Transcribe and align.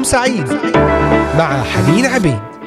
نهاركم 0.00 0.04
سعيد 0.04 0.48
مع 1.38 1.62
حنين 1.62 2.06
عبيد. 2.06 2.59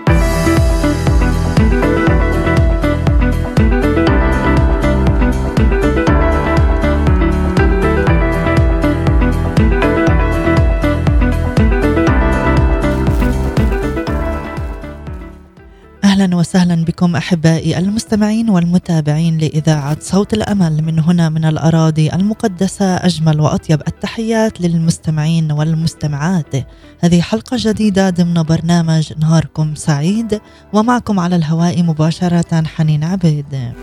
بكم 17.03 17.15
أحبائي 17.15 17.77
المستمعين 17.77 18.49
والمتابعين 18.49 19.37
لإذاعة 19.37 19.97
صوت 19.99 20.33
الأمل 20.33 20.83
من 20.83 20.99
هنا 20.99 21.29
من 21.29 21.45
الأراضي 21.45 22.13
المقدسة 22.13 22.95
أجمل 22.95 23.41
وأطيب 23.41 23.81
التحيات 23.87 24.61
للمستمعين 24.61 25.51
والمستمعات. 25.51 26.55
هذه 26.99 27.21
حلقة 27.21 27.57
جديدة 27.59 28.09
ضمن 28.09 28.43
برنامج 28.43 29.13
نهاركم 29.21 29.75
سعيد 29.75 30.41
ومعكم 30.73 31.19
على 31.19 31.35
الهواء 31.35 31.83
مباشرة 31.83 32.63
حنين 32.65 33.03
عبيد. 33.03 33.73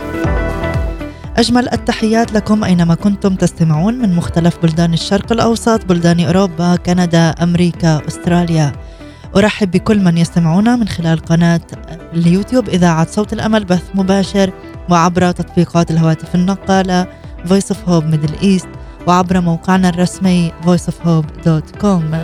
أجمل 1.36 1.68
التحيات 1.72 2.32
لكم 2.32 2.64
أينما 2.64 2.94
كنتم 2.94 3.34
تستمعون 3.34 3.94
من 3.94 4.16
مختلف 4.16 4.58
بلدان 4.62 4.92
الشرق 4.92 5.32
الأوسط 5.32 5.84
بلدان 5.84 6.20
أوروبا 6.20 6.76
كندا 6.76 7.30
أمريكا 7.30 8.02
أستراليا 8.08 8.72
أرحب 9.36 9.70
بكل 9.70 10.00
من 10.00 10.18
يستمعونا 10.18 10.76
من 10.76 10.88
خلال 10.88 11.18
قناة 11.18 11.60
اليوتيوب. 12.14 12.68
إذاعة 12.68 13.06
صوت 13.10 13.32
الأمل 13.32 13.64
بث 13.64 13.82
مباشر 13.94 14.52
وعبر 14.88 15.30
تطبيقات 15.30 15.90
الهواتف 15.90 16.34
النقالة 16.34 17.06
Voice 17.46 17.74
of 17.74 17.76
Hope 17.88 18.04
Middle 18.14 18.42
East 18.42 18.68
وعبر 19.06 19.40
موقعنا 19.40 19.88
الرسمي 19.88 20.52
voiceofhope.com 20.66 22.16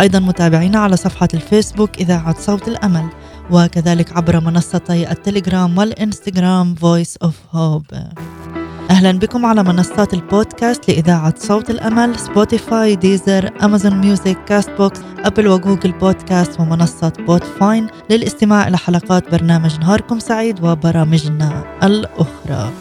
أيضا 0.00 0.18
متابعينا 0.18 0.78
على 0.78 0.96
صفحة 0.96 1.28
الفيسبوك 1.34 1.98
إذاعة 1.98 2.40
صوت 2.40 2.68
الأمل. 2.68 3.08
وكذلك 3.50 4.16
عبر 4.16 4.40
منصتي 4.40 5.10
التليجرام 5.10 5.78
والإنستغرام 5.78 6.74
Voice 6.74 7.26
of 7.28 7.56
Hope. 7.56 7.96
أهلا 8.90 9.12
بكم 9.12 9.46
على 9.46 9.62
منصات 9.62 10.14
البودكاست 10.14 10.90
لإذاعة 10.90 11.34
صوت 11.38 11.70
الأمل 11.70 12.18
Spotify 12.18 12.96
Deezer 12.96 13.50
Amazon 13.62 13.94
Music 13.94 14.44
Castbox 14.44 14.70
Apple 14.70 15.00
و 15.24 15.48
Google 15.48 15.92
Podcast 15.92 16.60
ومنصة 16.60 17.12
Podbean 17.18 17.86
للاستماع 18.10 18.68
إلى 18.68 18.76
حلقات 18.78 19.30
برنامج 19.30 19.80
نهاركم 19.80 20.18
سعيد 20.18 20.64
وبرامجنا 20.64 21.64
الأخرى. 21.82 22.72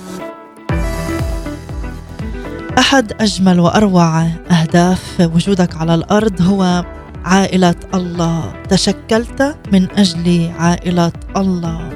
أحد 2.77 3.13
أجمل 3.21 3.59
وأروع 3.59 4.21
أهداف 4.51 5.29
وجودك 5.33 5.75
على 5.75 5.95
الأرض 5.95 6.41
هو 6.41 6.85
عائلة 7.25 7.75
الله. 7.93 8.53
تشكلت 8.69 9.55
من 9.73 9.87
أجل 9.97 10.51
عائلة 10.59 11.11
الله. 11.37 11.89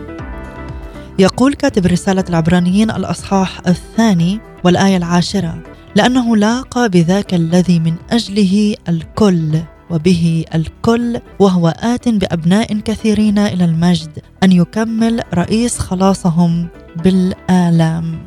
يقول 1.19 1.53
كاتب 1.53 1.85
رسالة 1.85 2.23
العبرانيين 2.29 2.91
الأصحاح 2.91 3.67
الثاني 3.67 4.39
والآية 4.63 4.97
العاشرة 4.97 5.63
لأنه 5.95 6.37
لاقى 6.37 6.89
بذاك 6.89 7.33
الذي 7.33 7.79
من 7.79 7.95
أجله 8.11 8.75
الكل 8.89 9.59
وبه 9.89 10.45
الكل 10.55 11.19
وهو 11.39 11.67
آت 11.67 12.09
بأبناء 12.09 12.79
كثيرين 12.79 13.39
إلى 13.39 13.65
المجد 13.65 14.19
أن 14.43 14.51
يكمل 14.51 15.21
رئيس 15.33 15.79
خلاصهم 15.79 16.67
بالآلام. 17.03 18.19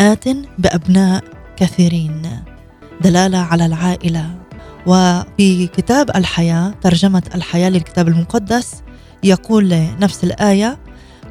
آت 0.00 0.24
بأبناء 0.58 1.24
كثيرين. 1.56 2.22
دلالة 3.00 3.38
على 3.38 3.66
العائلة. 3.66 4.37
وفي 4.88 5.66
كتاب 5.66 6.16
الحياة 6.16 6.74
ترجمة 6.82 7.22
الحياة 7.34 7.68
للكتاب 7.68 8.08
المقدس 8.08 8.82
يقول 9.22 9.86
نفس 10.00 10.24
الآية 10.24 10.78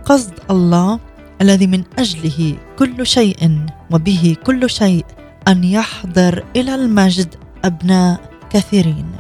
قصد 0.05 0.33
الله 0.51 0.99
الذي 1.41 1.67
من 1.67 1.83
أجله 1.99 2.55
كل 2.79 3.07
شيء 3.07 3.59
وبه 3.91 4.35
كل 4.45 4.69
شيء 4.69 5.05
أن 5.47 5.63
يحضر 5.63 6.45
إلى 6.55 6.75
المجد 6.75 7.35
أبناء 7.65 8.21
كثيرين. 8.49 9.11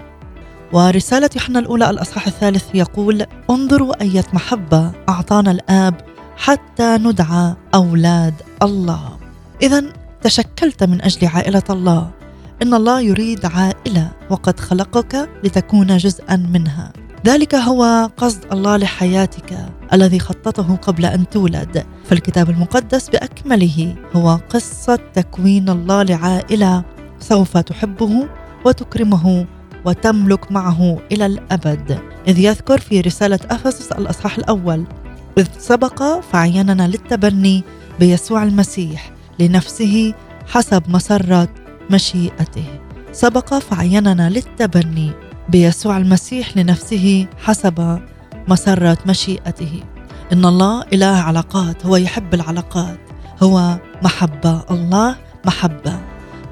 ورسالة 0.73 1.29
يوحنا 1.35 1.59
الأولى 1.59 1.89
الأصحاح 1.89 2.27
الثالث 2.27 2.65
يقول: 2.73 3.25
انظروا 3.49 4.01
أية 4.01 4.25
محبة 4.33 4.91
أعطانا 5.09 5.51
الآب 5.51 6.01
حتى 6.37 6.97
ندعى 6.97 7.55
أولاد 7.73 8.33
الله. 8.63 9.17
اذا 9.61 9.83
تشكلت 10.21 10.83
من 10.83 11.01
أجل 11.01 11.27
عائلة 11.27 11.63
الله. 11.69 12.16
إن 12.61 12.73
الله 12.73 13.01
يريد 13.01 13.45
عائلة 13.45 14.11
وقد 14.29 14.59
خلقك 14.59 15.29
لتكون 15.43 15.97
جزءا 15.97 16.35
منها. 16.35 16.93
ذلك 17.25 17.55
هو 17.55 18.09
قصد 18.17 18.39
الله 18.51 18.77
لحياتك 18.77 19.57
الذي 19.93 20.19
خططه 20.19 20.75
قبل 20.75 21.05
أن 21.05 21.29
تولد 21.29 21.85
فالكتاب 22.05 22.49
المقدس 22.49 23.09
بأكمله 23.09 23.95
هو 24.15 24.39
قصة 24.49 24.99
تكوين 25.13 25.69
الله 25.69 26.03
لعائلة 26.03 26.83
سوف 27.19 27.57
تحبه 27.57 28.27
وتكرمه 28.65 29.45
وتملك 29.85 30.51
معه 30.51 30.99
إلى 31.11 31.25
الأبد 31.25 31.99
إذ 32.27 32.39
يذكر 32.39 32.77
في 32.77 33.01
رسالة 33.01 33.39
أفسس 33.51 33.91
الأصحاح 33.91 34.37
الأول 34.37 34.83
إذ 35.37 35.47
سبق 35.59 36.19
فعيننا 36.19 36.87
للتبني 36.87 37.63
بيسوع 37.99 38.43
المسيح 38.43 39.11
لنفسه 39.39 40.13
حسب 40.47 40.83
مسرة 40.87 41.49
مشيئته. 41.89 42.65
سبق 43.11 43.53
فعيننا 43.53 44.29
للتبني 44.29 45.11
بيسوع 45.49 45.97
المسيح 45.97 46.57
لنفسه 46.57 47.27
حسب 47.43 47.99
مسرة 48.47 48.97
مشيئته. 49.05 49.83
إن 50.33 50.45
الله 50.45 50.83
إله 50.93 51.05
علاقات 51.05 51.85
هو 51.85 51.95
يحب 51.95 52.33
العلاقات. 52.33 52.99
هو 53.43 53.77
محبة 54.03 54.63
الله 54.71 55.15
محبة 55.45 55.99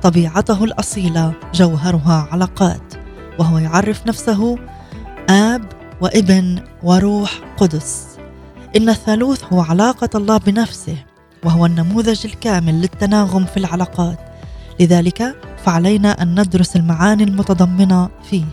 طبيعته 0.02 0.64
الأصيلة 0.64 1.34
جوهرها 1.54 2.28
علاقات. 2.32 2.94
وهو 3.40 3.58
يعرف 3.58 4.08
نفسه 4.08 4.58
آب 5.30 5.62
وإبن 6.02 6.60
وروح 6.84 7.32
قدس. 7.58 8.08
إن 8.78 8.90
الثالوث 8.90 9.44
هو 9.54 9.62
علاقة 9.62 10.10
الله 10.16 10.38
بنفسه 10.38 10.98
وهو 11.44 11.66
النموذج 11.66 12.26
الكامل 12.26 12.82
للتناغم 12.82 13.46
في 13.46 13.58
العلاقات. 13.58 14.20
لذلك 14.80 15.36
فعلينا 15.66 16.22
أن 16.22 16.40
ندرس 16.40 16.76
المعاني 16.76 17.24
المتضمنة 17.24 18.10
فيه. 18.30 18.46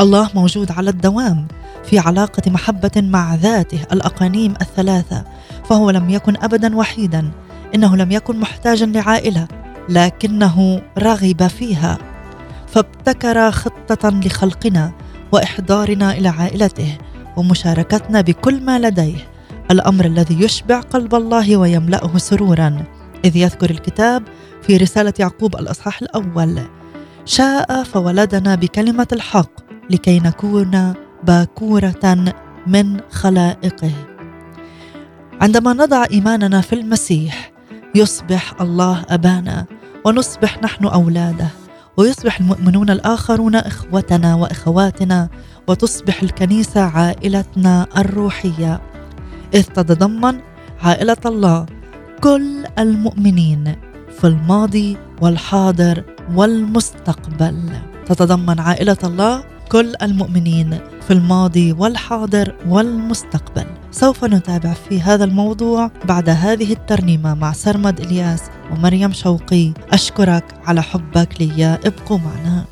الله 0.00 0.30
موجود 0.34 0.72
على 0.72 0.90
الدوام 0.90 1.46
في 1.84 1.98
علاقة 1.98 2.50
محبة 2.50 2.90
مع 2.96 3.34
ذاته 3.34 3.78
الأقانيم 3.92 4.54
الثلاثة 4.60 5.24
فهو 5.64 5.90
لم 5.90 6.10
يكن 6.10 6.36
أبدا 6.36 6.76
وحيدا 6.76 7.30
إنه 7.74 7.96
لم 7.96 8.12
يكن 8.12 8.40
محتاجا 8.40 8.86
لعائلة 8.86 9.48
لكنه 9.88 10.82
رغب 10.98 11.46
فيها. 11.46 11.98
فابتكر 12.66 13.50
خطة 13.50 14.10
لخلقنا 14.10 14.92
وإحضارنا 15.32 16.12
إلى 16.12 16.28
عائلته 16.28 16.98
ومشاركتنا 17.36 18.20
بكل 18.20 18.62
ما 18.62 18.78
لديه 18.78 19.16
الأمر 19.70 20.04
الذي 20.04 20.44
يشبع 20.44 20.80
قلب 20.80 21.14
الله 21.14 21.56
ويملأه 21.56 22.18
سرورا. 22.18 22.84
إذ 23.24 23.36
يذكر 23.36 23.70
الكتاب 23.70 24.22
في 24.62 24.76
رسالة 24.76 25.12
يعقوب 25.18 25.56
الأصحاح 25.56 26.02
الأول. 26.02 26.60
شاء 27.24 27.82
فولدنا 27.82 28.54
بكلمة 28.54 29.06
الحق 29.12 29.50
لكي 29.90 30.20
نكون 30.20 30.94
باكورة 31.24 32.34
من 32.66 33.00
خلائقه. 33.10 33.92
عندما 35.40 35.72
نضع 35.72 36.04
إيماننا 36.10 36.60
في 36.60 36.72
المسيح 36.72 37.52
يصبح 37.94 38.60
الله 38.60 39.04
أبانا 39.08 39.66
ونصبح 40.04 40.62
نحن 40.62 40.84
أولاده 40.84 41.48
ويصبح 41.96 42.40
المؤمنون 42.40 42.90
الآخرون 42.90 43.56
إخوتنا 43.56 44.34
وإخواتنا 44.34 45.28
وتصبح 45.68 46.22
الكنيسة 46.22 46.80
عائلتنا 46.80 47.86
الروحية. 47.96 48.80
إذ 49.54 49.62
تتضمن 49.62 50.40
عائلة 50.82 51.16
الله 51.26 51.66
كل 52.20 52.64
المؤمنين. 52.78 53.91
في 54.22 54.28
الماضي 54.28 54.96
والحاضر 55.20 56.04
والمستقبل. 56.34 57.58
تتضمن 58.06 58.60
عائلة 58.60 58.96
الله 59.04 59.44
كل 59.68 59.92
المؤمنين 60.02 60.78
في 61.06 61.12
الماضي 61.12 61.72
والحاضر 61.72 62.54
والمستقبل. 62.68 63.66
سوف 63.90 64.24
نتابع 64.24 64.72
في 64.72 65.00
هذا 65.00 65.24
الموضوع 65.24 65.90
بعد 66.04 66.28
هذه 66.28 66.72
الترنيمة 66.72 67.34
مع 67.34 67.52
سرمد 67.52 68.00
إلياس 68.00 68.42
ومريم 68.72 69.12
شوقي. 69.12 69.72
أشكرك 69.92 70.44
على 70.66 70.82
حبك 70.82 71.40
لي 71.40 71.78
ابقوا 71.84 72.18
معنا. 72.18 72.64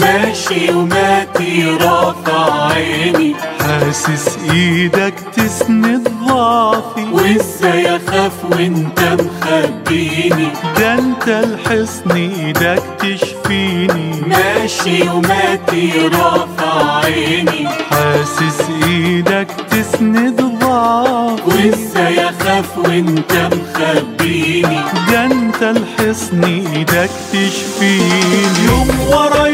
ماشي 0.00 0.72
وماتي 0.72 1.76
رافع 1.80 2.72
عيني 2.72 3.34
حاسس 3.60 4.38
إيدك 4.50 5.14
تسند 5.36 6.08
ضعفي. 6.28 7.06
وإزاي 7.12 7.96
أخاف 7.96 8.32
وأنت 8.50 9.00
مخبيني؟ 9.00 10.48
ده 10.78 10.94
أنت 10.94 11.28
الحصن 11.28 12.10
إيدك 12.10 12.82
تشفيني. 12.98 14.22
ماشي 14.26 15.08
وماتي 15.08 16.08
رافع 16.12 17.04
عيني 17.04 17.68
حاسس 17.68 18.60
إيدك 18.86 19.48
تسند 19.70 20.40
ضعفي. 20.60 21.42
وإزاي 21.46 22.28
أخاف 22.28 22.78
وأنت 22.78 23.32
مخبيني؟ 23.32 24.80
ده 25.10 25.24
أنت 25.24 25.62
الحصن 25.62 26.44
إيدك 26.44 27.10
تشفيني. 27.32 28.38
يوم 28.66 28.88
ورا 29.10 29.47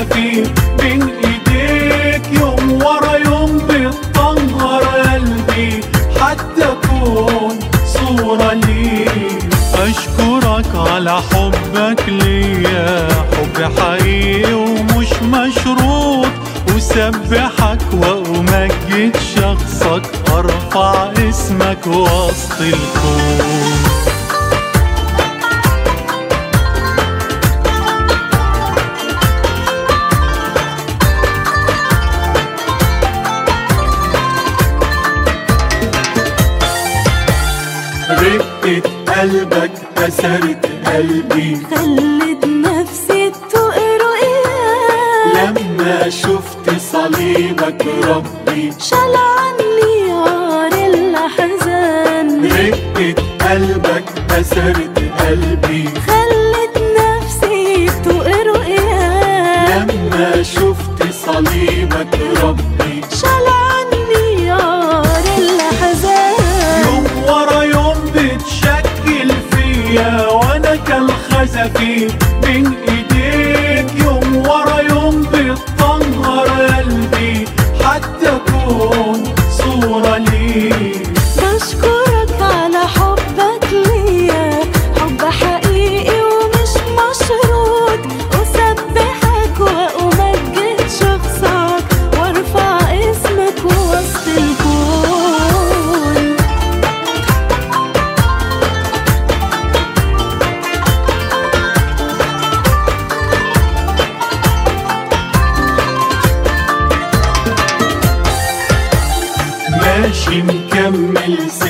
كالخزفي 0.00 0.52
بين 0.78 1.02
إيديك 1.02 2.40
يوم 2.40 2.82
ورا 2.82 3.16
يوم 3.16 3.58
بتطهر 3.58 4.84
قلبي. 4.84 5.80
حتى 6.20 6.64
أكون 6.64 7.58
صورة 7.86 8.52
ليك. 8.52 9.44
أشكرك 9.74 10.66
على 10.74 11.22
حبك 11.22 12.08
ليا. 12.08 13.08
حب 13.32 13.78
حقيقي 13.78 14.52
ومش 14.52 15.12
مشروط. 15.22 16.28
وسبحك 16.74 17.82
وأمجد 17.92 19.16
شخصك. 19.36 20.02
أرفع 20.32 21.12
اسمك 21.28 21.86
وسط 21.86 22.60
الكون. 22.60 24.19
رقة 38.10 38.82
قلبك 39.08 39.70
أسرت 39.98 40.66
قلبي. 40.86 41.56
خلت 41.70 42.44
نفسي 42.44 43.32
إياه 44.22 45.50
لما 45.50 46.10
شفت 46.10 46.66
صليبك 46.92 47.86
ربي. 48.04 48.72
شال 48.78 49.16
عني 49.16 50.12
عار 50.12 50.72
الأحزان. 50.72 52.44
رقة 52.44 53.14
قلبك 53.48 54.04
أسرت 54.30 54.98
قلبي. 55.20 55.88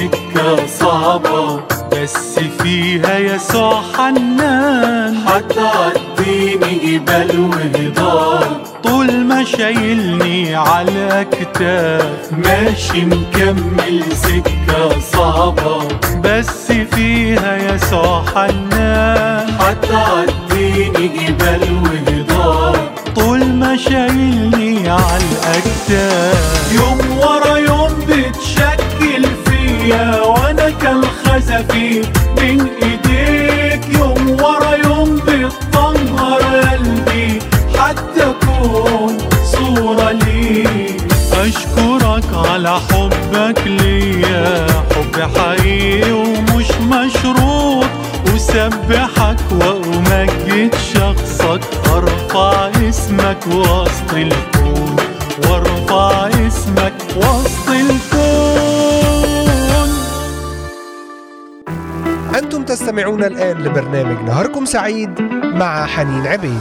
سكة 0.00 0.66
صعبة 0.66 1.60
بس 1.92 2.38
فيها 2.62 3.18
يسوع 3.18 3.82
حنان 3.96 5.16
هتعديني 5.26 6.78
جبال 6.84 7.40
وهضاب 7.40 8.62
طول 8.84 9.24
ما 9.24 9.44
شايلني 9.44 10.54
على 10.54 11.26
كتاف. 11.32 12.32
ماشي 12.32 13.04
مكمل 13.04 14.04
سكة 14.12 15.00
صعبة. 15.12 15.88
بس 16.24 16.72
فيها 16.72 17.74
يسوع 17.74 18.24
حنان 18.34 19.50
هتعديني 19.60 21.08
جبال 21.08 21.82
وهضاب 21.82 22.90
طول 23.16 23.44
ما 23.44 23.76
شايلني 23.76 24.88
على 24.90 25.24
الأكتاف. 25.32 26.72
يوم 26.72 27.18
ورا 27.18 27.49
كالخزفي 31.60 32.02
بين 32.36 32.68
إيديك 32.82 33.94
يوم 33.98 34.30
ورا 34.30 34.74
يوم 34.84 35.16
بتطهر 35.16 36.42
قلبي 36.42 37.38
حتى 37.78 38.22
اكون 38.30 39.18
صورة 39.44 40.10
ليك 40.12 41.00
أشكرك 41.32 42.24
على 42.34 42.80
حبك 42.80 43.62
ليا 43.66 44.66
حب 44.94 45.20
حقيقي 45.38 46.12
ومش 46.12 46.70
مشروط. 46.80 47.86
وسبحك 48.34 49.36
وأمجد 49.52 50.74
شخصك 50.94 51.60
أرفع 51.94 52.70
اسمك 52.88 53.46
وسط 53.46 54.12
الكون 54.12 54.96
وارفع 55.48 56.29
تستمعون 62.80 63.24
الآن 63.24 63.58
لبرنامج 63.58 64.22
نهاركم 64.22 64.64
سعيد 64.64 65.20
مع 65.42 65.86
حنين 65.86 66.26
عبيد. 66.26 66.60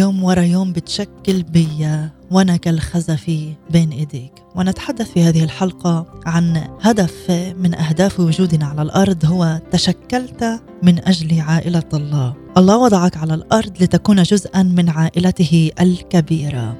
يوم 0.00 0.24
ورا 0.24 0.42
يوم 0.42 0.72
بتشكل 0.72 1.42
بيا 1.42 2.10
وأنا 2.30 2.56
كالخزفي 2.56 3.52
بين 3.70 3.90
إيديك. 3.90 4.32
ونتحدث 4.56 5.12
في 5.12 5.22
هذه 5.22 5.44
الحلقة 5.44 6.06
عن 6.26 6.68
هدف 6.80 7.30
من 7.58 7.74
أهداف 7.74 8.20
وجودنا 8.20 8.66
على 8.66 8.82
الأرض 8.82 9.24
هو 9.24 9.60
تشكلت 9.70 10.60
من 10.82 11.08
أجل 11.08 11.40
عائلة 11.40 11.88
الله. 11.94 12.34
الله 12.56 12.78
وضعك 12.78 13.16
على 13.16 13.34
الأرض 13.34 13.82
لتكون 13.82 14.22
جزءا 14.22 14.62
من 14.62 14.88
عائلته 14.88 15.70
الكبيرة. 15.80 16.76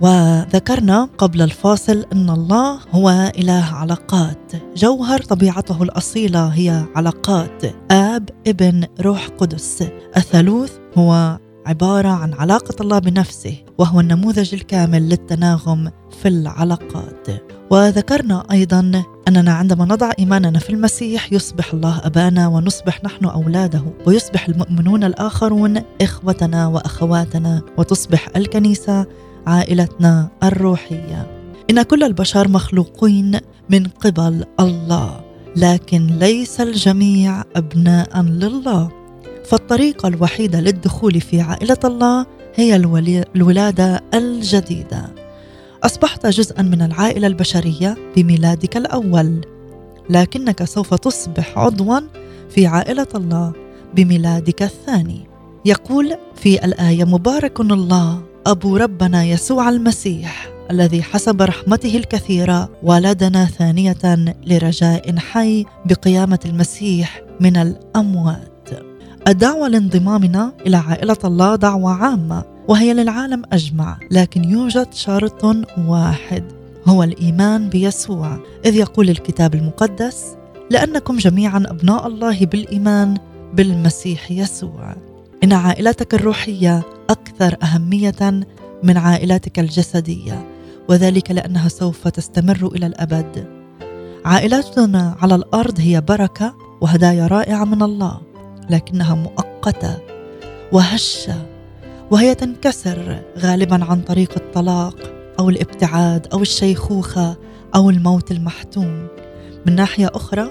وذكرنا 0.00 1.08
قبل 1.18 1.42
الفاصل 1.42 2.04
أن 2.12 2.30
الله 2.30 2.78
هو 2.92 3.32
إله 3.38 3.64
علاقات. 3.64 4.52
جوهر 4.76 5.20
طبيعته 5.20 5.82
الأصيلة 5.82 6.46
هي 6.46 6.84
علاقات. 6.96 7.64
آب 7.90 8.28
ابن 8.46 8.84
روح 9.00 9.28
قدس. 9.38 9.84
الثالوث 10.16 10.72
هو 10.98 11.38
عبارة 11.66 12.08
عن 12.08 12.34
علاقة 12.34 12.74
الله 12.80 12.98
بنفسه 12.98 13.56
وهو 13.78 14.00
النموذج 14.00 14.54
الكامل 14.54 15.08
للتناغم 15.08 15.90
في 16.22 16.28
العلاقات. 16.28 17.28
وذكرنا 17.70 18.44
أيضا 18.50 19.02
أننا 19.28 19.52
عندما 19.52 19.84
نضع 19.84 20.10
إيماننا 20.18 20.58
في 20.58 20.70
المسيح 20.70 21.32
يصبح 21.32 21.74
الله 21.74 22.00
أبانا 22.04 22.48
ونصبح 22.48 23.04
نحن 23.04 23.24
أولاده 23.24 23.82
ويصبح 24.06 24.48
المؤمنون 24.48 25.04
الآخرون 25.04 25.82
إخوتنا 26.02 26.66
وأخواتنا 26.66 27.62
وتصبح 27.78 28.28
الكنيسة 28.36 29.06
عائلتنا 29.46 30.28
الروحية. 30.42 31.26
إن 31.70 31.82
كل 31.82 32.02
البشر 32.02 32.48
مخلوقين 32.48 33.40
من 33.70 33.86
قبل 33.86 34.44
الله 34.60 35.20
لكن 35.56 36.06
ليس 36.06 36.60
الجميع 36.60 37.42
أبناء 37.56 38.22
لله. 38.22 39.01
فالطريقة 39.44 40.08
الوحيده 40.08 40.60
للدخول 40.60 41.20
في 41.20 41.40
عائلة 41.40 41.78
الله 41.84 42.26
هي 42.54 42.76
الولادة 43.36 44.02
الجديدة. 44.14 45.14
أصبحت 45.82 46.26
جزءا 46.26 46.62
من 46.62 46.82
العائلة 46.82 47.26
البشرية 47.26 47.96
بميلادك 48.16 48.76
الأول 48.76 49.40
لكنك 50.10 50.64
سوف 50.64 50.94
تصبح 50.94 51.58
عضوا 51.58 52.00
في 52.50 52.66
عائلة 52.66 53.06
الله 53.14 53.52
بميلادك 53.94 54.62
الثاني. 54.62 55.20
يقول 55.64 56.16
في 56.34 56.64
الآية 56.64 57.04
مبارك 57.04 57.60
الله 57.60 58.22
أبو 58.46 58.76
ربنا 58.76 59.24
يسوع 59.24 59.68
المسيح 59.68 60.48
الذي 60.70 61.02
حسب 61.02 61.42
رحمته 61.42 61.96
الكثيرة 61.96 62.70
ولدنا 62.82 63.44
ثانية 63.44 64.34
لرجاء 64.46 65.18
حي 65.18 65.64
بقيامة 65.86 66.38
المسيح 66.46 67.22
من 67.40 67.56
الأموات. 67.56 68.51
الدعوه 69.28 69.68
لانضمامنا 69.68 70.52
إلى 70.66 70.76
عائلة 70.76 71.16
الله 71.24 71.56
دعوة 71.56 71.92
عامة 71.92 72.44
وهي 72.68 72.94
للعالم 72.94 73.42
أجمع 73.52 73.98
لكن 74.10 74.44
يوجد 74.44 74.94
شرط 74.94 75.44
واحد 75.88 76.44
هو 76.86 77.02
الإيمان 77.02 77.68
بيسوع. 77.68 78.38
إذ 78.64 78.76
يقول 78.76 79.10
الكتاب 79.10 79.54
المقدس 79.54 80.36
لأنكم 80.70 81.16
جميعا 81.16 81.64
أبناء 81.66 82.06
الله 82.06 82.46
بالإيمان 82.46 83.16
بالمسيح 83.54 84.30
يسوع. 84.30 84.96
إن 85.44 85.52
عائلتك 85.52 86.14
الروحية 86.14 86.82
أكثر 87.10 87.56
أهمية 87.62 88.44
من 88.82 88.96
عائلتك 88.96 89.58
الجسدية 89.58 90.46
وذلك 90.88 91.30
لأنها 91.30 91.68
سوف 91.68 92.08
تستمر 92.08 92.72
إلى 92.76 92.86
الأبد. 92.86 93.46
عائلتنا 94.24 95.16
على 95.20 95.34
الأرض 95.34 95.80
هي 95.80 96.00
بركة 96.00 96.54
وهدايا 96.80 97.26
رائعة 97.26 97.64
من 97.64 97.82
الله. 97.82 98.31
لكنها 98.70 99.14
مؤقتة 99.14 99.98
وهشة 100.72 101.46
وهي 102.10 102.34
تنكسر 102.34 103.22
غالبا 103.38 103.84
عن 103.84 104.00
طريق 104.00 104.32
الطلاق 104.36 104.96
أو 105.38 105.50
الابتعاد 105.50 106.26
أو 106.32 106.42
الشيخوخة 106.42 107.36
أو 107.74 107.90
الموت 107.90 108.30
المحتوم. 108.30 109.06
من 109.66 109.74
ناحية 109.74 110.10
أخرى 110.14 110.50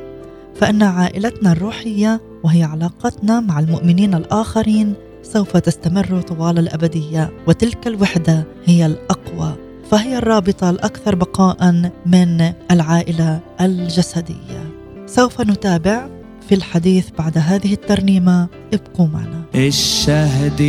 فإن 0.56 0.84
عائلتنا 0.84 1.52
الروحية 1.52 2.22
وهي 2.44 2.64
علاقتنا 2.64 3.40
مع 3.40 3.60
المؤمنين 3.60 4.16
الآخرين 4.16 4.94
سوف 5.24 5.58
تستمر 5.58 6.22
طوال 6.22 6.60
الأبدية 6.60 7.32
وتلك 7.48 7.88
الوحدة 7.88 8.44
هي 8.66 8.86
الأقوى 8.86 9.56
فهي 9.92 10.18
الرابطة 10.18 10.70
الأكثر 10.70 11.16
بقاء 11.16 11.92
من 12.06 12.54
العائلة 12.72 13.40
الجسدية. 13.62 14.72
سوف 15.06 15.42
نتابع 15.42 16.21
في 16.52 16.58
الحديث 16.58 17.06
بعد 17.20 17.38
هذه 17.38 17.74
الترنيمة 17.74 18.48
ابقوا 18.74 19.08
معنا. 19.08 19.44
الشهد 19.56 20.60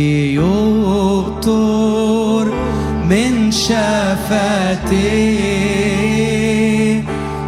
يقطر 1.23 2.45
من 3.09 3.51
شفتي 3.51 4.93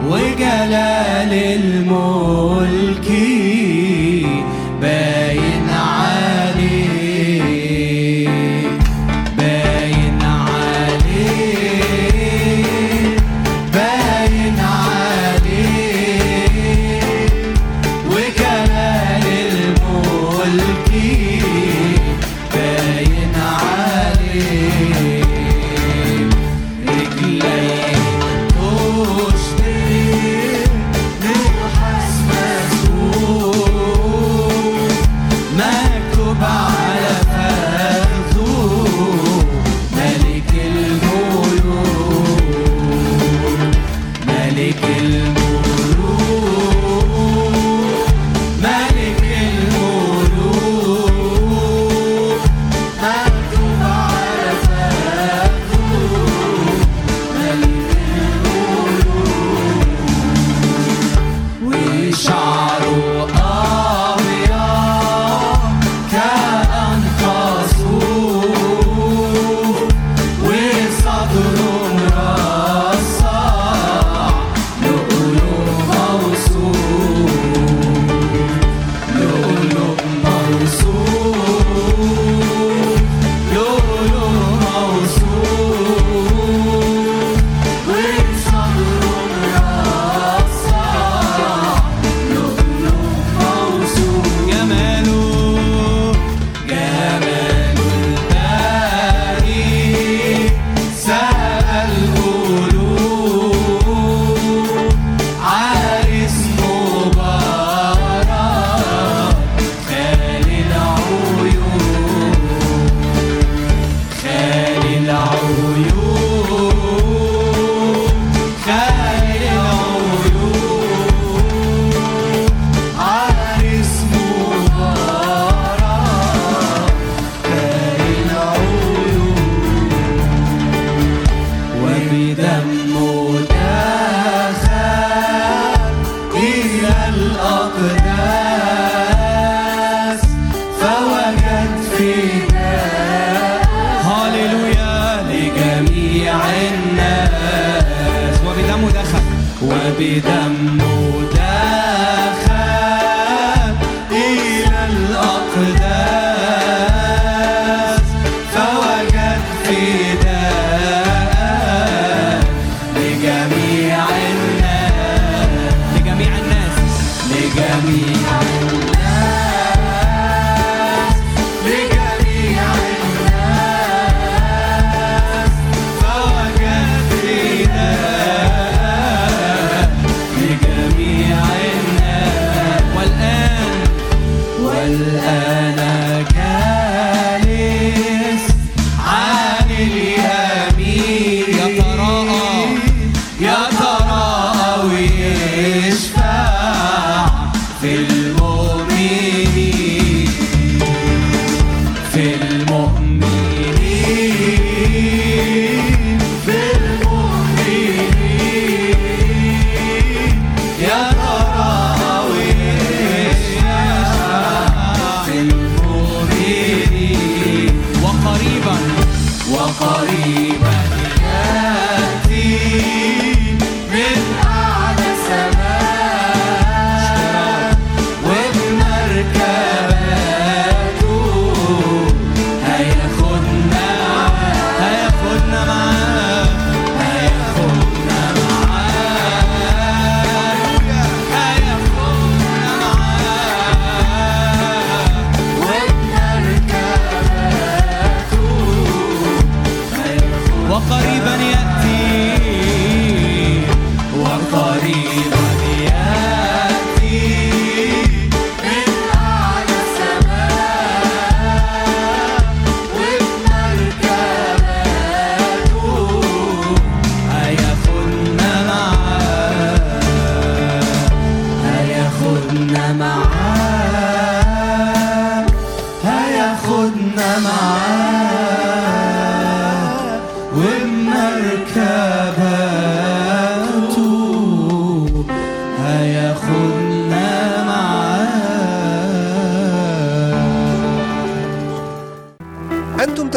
وجلال 0.09 1.33
الملك 1.33 3.11
باين 4.81 5.34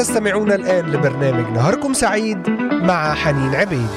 تستمعون 0.08 0.52
الآن 0.52 0.86
لبرنامج 0.86 1.52
نهاركم 1.52 1.92
سعيد 1.92 2.50
مع 2.70 3.14
حنين 3.14 3.54
عبيد. 3.54 3.88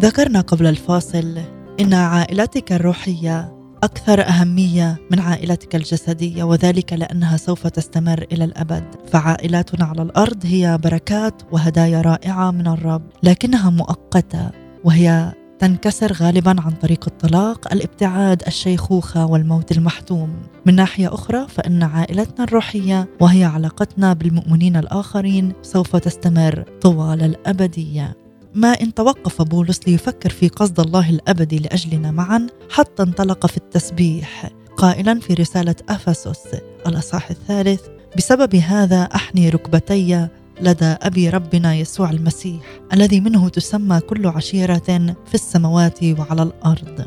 ذكرنا 0.00 0.40
قبل 0.40 0.66
الفاصل 0.66 1.38
إن 1.80 1.94
عائلتك 1.94 2.72
الروحية 2.72 3.63
أكثر 3.84 4.28
أهمية 4.28 4.96
من 5.10 5.20
عائلتك 5.20 5.76
الجسدية 5.76 6.44
وذلك 6.44 6.92
لأنها 6.92 7.36
سوف 7.36 7.66
تستمر 7.66 8.26
إلى 8.32 8.44
الأبد. 8.44 8.84
فعائلاتنا 9.12 9.84
على 9.84 10.02
الأرض 10.02 10.46
هي 10.46 10.78
بركات 10.84 11.42
وهدايا 11.52 12.00
رائعة 12.00 12.50
من 12.50 12.66
الرب 12.66 13.02
لكنها 13.22 13.70
مؤقتة 13.70 14.50
وهي 14.84 15.32
تنكسر 15.58 16.12
غالبا 16.12 16.50
عن 16.50 16.72
طريق 16.72 17.04
الطلاق 17.06 17.72
الابتعاد 17.72 18.42
الشيخوخة 18.46 19.26
والموت 19.26 19.72
المحتوم. 19.72 20.30
من 20.66 20.74
ناحية 20.74 21.14
أخرى 21.14 21.46
فإن 21.48 21.82
عائلتنا 21.82 22.44
الروحية 22.44 23.08
وهي 23.20 23.44
علاقتنا 23.44 24.12
بالمؤمنين 24.12 24.76
الآخرين 24.76 25.52
سوف 25.62 25.96
تستمر 25.96 26.64
طوال 26.80 27.22
الأبدية. 27.22 28.23
ما 28.54 28.68
إن 28.68 28.94
توقف 28.94 29.42
بولس 29.42 29.80
ليفكر 29.86 30.30
في 30.30 30.48
قصد 30.48 30.80
الله 30.80 31.10
الأبدي 31.10 31.58
لأجلنا 31.58 32.10
معا 32.10 32.46
حتى 32.70 33.02
انطلق 33.02 33.46
في 33.46 33.56
التسبيح. 33.56 34.50
قائلا 34.76 35.20
في 35.20 35.34
رسالة 35.34 35.74
أفسس 35.88 36.56
الأصحاح 36.86 37.30
الثالث 37.30 37.80
بسبب 38.16 38.54
هذا 38.54 39.02
أحني 39.02 39.48
ركبتي 39.48 40.28
لدى 40.60 40.84
أبي 40.84 41.30
ربنا 41.30 41.74
يسوع 41.74 42.10
المسيح 42.10 42.62
الذي 42.92 43.20
منه 43.20 43.48
تسمى 43.48 44.00
كل 44.00 44.26
عشيرة 44.26 45.14
في 45.26 45.34
السماوات 45.34 46.04
وعلى 46.04 46.42
الأرض. 46.42 47.06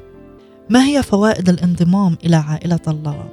ما 0.69 0.86
هي 0.86 1.03
فوائد 1.03 1.49
الانضمام 1.49 2.17
إلى 2.25 2.36
عائلة 2.36 2.79
الله؟ 2.88 3.29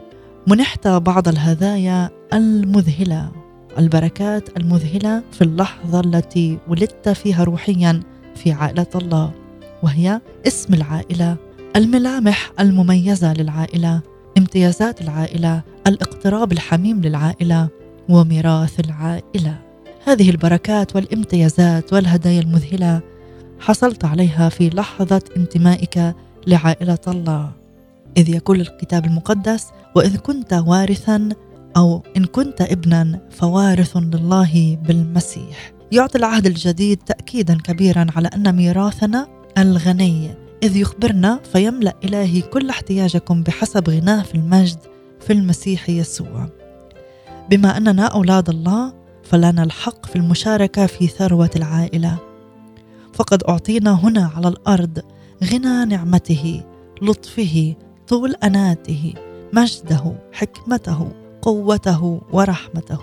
منحت 0.47 0.89
بعض 0.89 1.29
الهدايا 1.29 2.11
المذهلة. 2.33 3.44
البركات 3.79 4.57
المذهلة 4.57 5.23
في 5.33 5.43
اللحظة 5.43 6.01
التي 6.01 6.59
ولدت 6.69 7.09
فيها 7.09 7.45
روحيا 7.45 8.01
في 8.35 8.53
عائلة 8.53 8.87
الله 8.95 9.33
وهي 9.83 10.21
اسم 10.47 10.75
العائلة 10.75 11.37
الملامح 11.77 12.53
المميزة 12.61 13.33
للعائلة 13.33 14.01
امتيازات 14.39 15.01
العائلة 15.01 15.63
الاقتراب 15.87 16.53
الحميم 16.53 17.01
للعائلة 17.01 17.69
وميراث 18.09 18.81
العائلة. 18.81 19.59
هذه 20.05 20.31
البركات 20.31 20.97
والامتيازات 20.97 21.93
والهدايا 21.93 22.41
المذهلة 22.41 23.01
حصلت 23.61 24.05
عليها 24.05 24.49
في 24.49 24.71
لحظة 24.71 25.23
انتمائك 25.37 26.15
لعائلة 26.47 26.99
الله. 27.09 27.53
إذ 28.17 28.29
يقول 28.29 28.61
الكتاب 28.61 29.05
المقدس 29.05 29.67
وإذ 29.95 30.17
كنت 30.17 30.63
وارثا 30.67 31.29
أو 31.77 32.03
إن 32.17 32.25
كنت 32.25 32.61
ابنا 32.61 33.21
فوارث 33.31 33.97
لله 33.97 34.79
بالمسيح. 34.83 35.73
يعطي 35.93 36.19
العهد 36.19 36.47
الجديد 36.47 36.99
تاكيدا 36.99 37.59
كبيرا 37.65 38.07
على 38.17 38.29
أن 38.29 38.57
ميراثنا 38.57 39.27
الغني. 39.59 40.31
إذ 40.63 40.77
يخبرنا 40.77 41.41
فيملأ 41.53 41.95
إلهي 42.05 42.41
كل 42.41 42.71
احتياجكم 42.71 43.43
بحسب 43.43 43.91
غناه 43.91 44.23
في 44.23 44.35
المجد 44.35 44.79
في 45.21 45.33
المسيح 45.33 45.91
يسوع. 45.91 46.49
بما 47.51 47.77
أننا 47.77 48.07
أولاد 48.07 48.49
الله 48.49 48.93
فلنا 49.23 49.63
الحق 49.63 50.07
في 50.07 50.17
المشاركة 50.17 50.87
في 50.87 51.07
ثروة 51.07 51.51
العائلة. 51.57 52.19
فقد 53.13 53.43
أعطينا 53.43 53.93
هنا 53.93 54.31
على 54.37 54.49
الأرض 54.49 54.99
غنى 55.45 55.85
نعمته 55.85 56.63
لطفه 57.03 57.75
طول 58.09 58.35
أناته 58.45 59.15
مجده 59.53 60.17
حكمته. 60.33 61.24
قوته 61.45 62.21
ورحمته. 62.33 62.99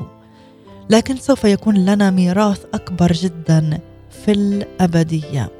لكن 0.89 1.15
سوف 1.15 1.43
يكون 1.43 1.75
لنا 1.85 2.11
ميراث 2.11 2.65
أكبر 2.73 3.11
جدا 3.11 3.79
في 4.25 4.31
الأبدية. 4.31 5.51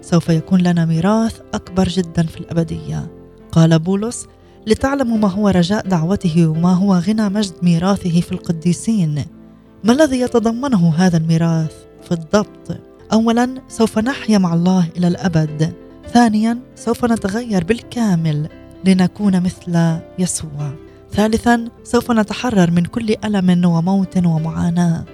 سوف 0.00 0.28
يكون 0.28 0.60
لنا 0.60 0.84
ميراث 0.84 1.40
أكبر 1.54 1.88
جدا 1.88 2.22
في 2.22 2.40
الأبدية. 2.40 3.10
قال 3.52 3.78
بولس 3.78 4.26
لتعلموا 4.66 5.18
ما 5.18 5.28
هو 5.28 5.48
رجاء 5.48 5.88
دعوته 5.88 6.46
وما 6.46 6.72
هو 6.72 6.94
غنى 6.94 7.28
مجد 7.28 7.54
ميراثه 7.62 8.20
في 8.20 8.32
القديسين. 8.32 9.24
ما 9.84 9.92
الذي 9.92 10.20
يتضمنه 10.20 10.94
هذا 10.94 11.16
الميراث 11.16 11.74
في 12.02 12.12
الضبط؟ 12.12 12.80
اولا 13.12 13.62
سوف 13.68 13.98
نحيا 13.98 14.38
مع 14.38 14.54
الله 14.54 14.88
إلى 14.96 15.08
الأبد. 15.08 15.72
ثانيا 16.12 16.58
سوف 16.76 17.04
نتغير 17.04 17.64
بالكامل 17.64 18.48
لنكون 18.84 19.40
مثل 19.42 19.98
يسوع. 20.18 20.85
ثالثا 21.16 21.68
سوف 21.84 22.10
نتحرر 22.10 22.70
من 22.70 22.84
كل 22.84 23.14
ألم 23.24 23.66
وموت 23.66 24.16
ومعاناة. 24.26 25.04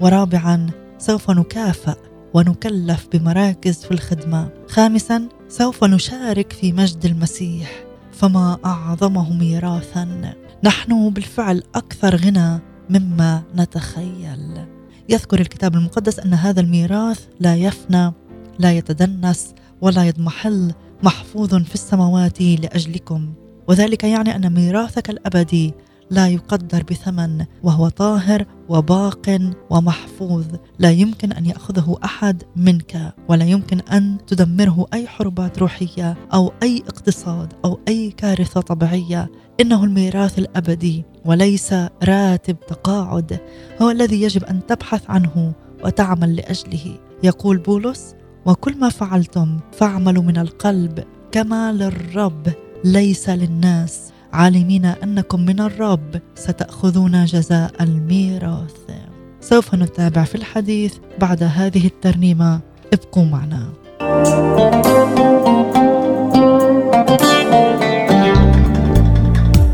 ورابعا 0.00 0.66
سوف 0.98 1.30
نكافئ 1.30 1.96
ونكلف 2.34 3.08
بمراكز 3.12 3.84
في 3.84 3.90
الخدمة. 3.90 4.48
خامسا 4.68 5.28
سوف 5.48 5.84
نشارك 5.84 6.52
في 6.52 6.72
مجد 6.72 7.04
المسيح. 7.04 7.84
فما 8.12 8.58
أعظمه 8.64 9.32
ميراثا. 9.32 10.34
نحن 10.64 11.10
بالفعل 11.10 11.62
أكثر 11.74 12.16
غنى 12.16 12.58
مما 12.90 13.42
نتخيل. 13.56 14.66
يذكر 15.08 15.40
الكتاب 15.40 15.74
المقدس 15.74 16.18
أن 16.18 16.34
هذا 16.34 16.60
الميراث 16.60 17.26
لا 17.40 17.56
يفنى 17.56 18.12
لا 18.58 18.72
يتدنس 18.72 19.54
ولا 19.80 20.04
يضمحل 20.04 20.72
محفوظ 21.02 21.54
في 21.54 21.74
السماوات 21.74 22.42
لأجلكم. 22.42 23.32
وذلك 23.68 24.04
يعني 24.04 24.36
أن 24.36 24.54
ميراثك 24.54 25.10
الأبدي 25.10 25.74
لا 26.10 26.28
يقدر 26.28 26.82
بثمن 26.82 27.44
وهو 27.62 27.88
طاهر 27.88 28.44
وباق 28.68 29.38
ومحفوظ. 29.70 30.46
لا 30.78 30.90
يمكن 30.90 31.32
أن 31.32 31.46
يأخذه 31.46 31.98
أحد 32.04 32.42
منك 32.56 33.14
ولا 33.28 33.44
يمكن 33.44 33.80
أن 33.80 34.18
تدمره 34.26 34.86
أي 34.94 35.06
حربات 35.06 35.58
روحية 35.58 36.16
أو 36.34 36.52
أي 36.62 36.82
اقتصاد 36.88 37.52
أو 37.64 37.80
أي 37.88 38.10
كارثة 38.10 38.60
طبيعية. 38.60 39.30
إنه 39.60 39.84
الميراث 39.84 40.38
الأبدي 40.38 41.04
وليس 41.24 41.74
راتب 42.04 42.56
تقاعد 42.68 43.40
هو 43.82 43.90
الذي 43.90 44.22
يجب 44.22 44.44
أن 44.44 44.66
تبحث 44.66 45.10
عنه 45.10 45.52
وتعمل 45.84 46.36
لأجله. 46.36 46.98
يقول 47.22 47.58
بولس 47.58 48.14
وكل 48.46 48.78
ما 48.78 48.88
فعلتم 48.88 49.58
فاعملوا 49.72 50.22
من 50.22 50.38
القلب 50.38 51.04
كما 51.32 51.72
للرب 51.72 52.52
ليس 52.84 53.28
للناس. 53.28 54.00
عالمين 54.32 54.84
أنكم 54.84 55.40
من 55.40 55.60
الرب 55.60 56.20
ستأخذون 56.34 57.24
جزاء 57.24 57.70
الميراث. 57.80 58.74
سوف 59.40 59.74
نتابع 59.74 60.24
في 60.24 60.34
الحديث 60.34 60.94
بعد 61.20 61.42
هذه 61.42 61.86
الترنيمة. 61.86 62.60
ابقوا 62.92 63.24
معنا. 63.24 63.68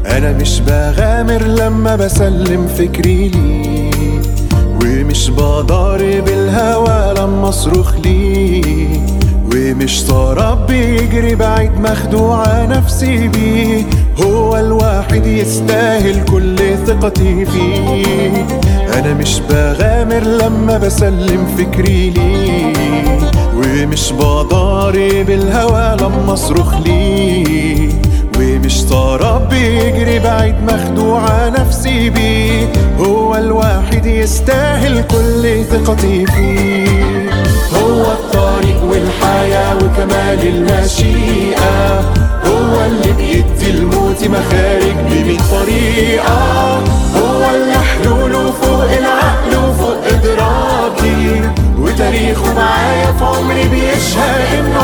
أنا 0.06 0.32
مش 0.32 0.60
بغامر 0.60 1.42
لما 1.42 1.96
بسلم 1.96 2.66
فكري 2.66 3.28
ليه 3.28 4.22
ومش 4.82 5.30
بضارب 5.30 6.28
الهوى 6.28 7.14
لما 7.18 7.48
أصرخ 7.48 7.94
ليه 7.96 9.06
ومش 9.54 10.02
طرب 10.04 10.66
بيجري 10.66 11.34
بعيد 11.34 11.70
مخدوعة 11.80 12.66
نفسي 12.66 13.28
بيه. 13.28 13.82
هو 14.22 14.56
الواحد 14.56 15.26
يستاهل 15.26 16.24
كل 16.24 16.56
ثقتي 16.86 17.44
فيه. 17.44 18.46
أنا 18.98 19.14
مش 19.14 19.40
بغامر 19.50 20.20
لما 20.20 20.78
بسلم 20.78 21.46
فكري 21.58 22.10
ليه. 22.10 22.72
ومش 23.56 24.12
بضارب 24.12 25.30
الهوى 25.30 25.96
لما 26.00 26.32
أصرخ 26.32 26.74
ليه. 26.86 27.88
ومش 28.38 28.82
طرب 28.82 29.48
بيجري 29.48 30.18
بعيد 30.18 30.54
مخدوعة 30.62 31.48
نفسي 31.48 32.10
بيه. 32.10 32.72
هو 32.98 33.36
الواحد 33.36 34.06
يستاهل 34.06 35.02
كل 35.02 35.64
ثقتي 35.64 36.26
فيه. 36.26 37.23
هو 37.76 38.02
الطريق 38.12 38.84
والحياة 38.84 39.76
وكمال 39.76 40.40
المشيئة. 40.46 42.00
هو 42.46 42.84
اللي 42.86 43.12
بيدي 43.12 43.70
الموت 43.70 44.24
مخارج 44.24 44.94
بمية 45.10 45.38
طريقة. 45.52 46.78
هو 47.16 47.54
اللي 47.54 47.78
حلوله 47.78 48.50
فوق 48.50 48.90
العقل 48.98 49.56
وفوق 49.56 50.04
إدراكي. 50.06 51.50
وتاريخه 51.78 52.54
معايا 52.54 53.12
في 53.12 53.24
عمري 53.24 53.68
بيشهد 53.68 54.58
إنه 54.58 54.83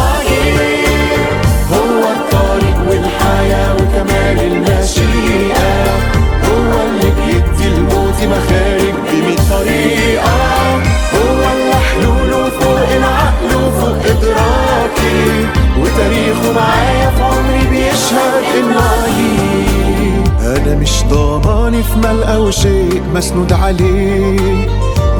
أنا 20.70 20.78
مش 20.78 21.02
ضامن 21.10 21.82
في 21.82 21.98
مال 21.98 22.24
أو 22.24 22.50
شيء 22.50 23.02
مسنود 23.14 23.52
عليه. 23.52 24.68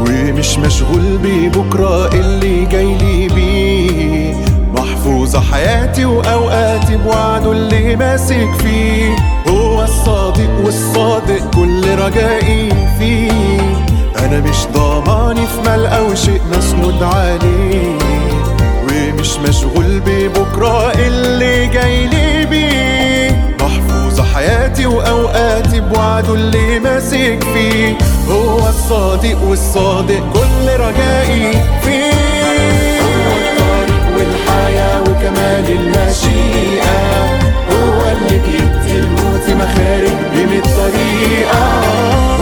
ومش 0.00 0.58
مشغول 0.58 1.18
ببكرة 1.22 2.06
اللي 2.14 2.64
جاي 2.64 2.94
لي 2.98 3.28
بيه. 3.28 4.34
محفوظة 4.76 5.40
حياتي 5.40 6.04
وأوقاتي 6.04 6.96
بوعده 6.96 7.52
اللي 7.52 7.96
ماسك 7.96 8.48
فيه. 8.62 9.16
هو 9.48 9.82
الصادق 9.84 10.64
والصادق 10.64 11.50
كل 11.54 11.98
رجائي 11.98 12.68
فيه. 12.98 13.60
أنا 14.18 14.40
مش 14.40 14.56
ضامن 14.74 15.34
في 15.34 15.70
مال 15.70 15.86
أو 15.86 16.14
شيء 16.14 16.40
مسنود 16.58 17.02
عليه. 17.02 17.98
ومش 18.84 19.38
مشغول 19.48 20.00
ببكرة 20.06 20.92
اللي 20.92 21.66
جاي 21.66 22.06
لي 22.06 22.29
حياتي 24.40 24.86
وأوقاتي 24.86 25.80
بوعده 25.80 26.34
اللي 26.34 26.78
ماسك 26.78 27.38
فيه. 27.54 27.98
هو 28.28 28.68
الصادق 28.68 29.42
والصادق 29.44 30.32
كل 30.32 30.66
رجائي 30.80 31.52
فيه. 31.82 33.00
هو 33.00 33.36
الطريق 33.36 34.16
والحياة 34.16 35.00
وكمال 35.00 35.64
المشيئة. 35.70 36.98
هو 37.70 38.02
اللي 38.12 38.38
بيدي 38.38 38.98
الموت 38.98 39.46
مخارج 39.48 40.16
طريقة. 40.60 42.39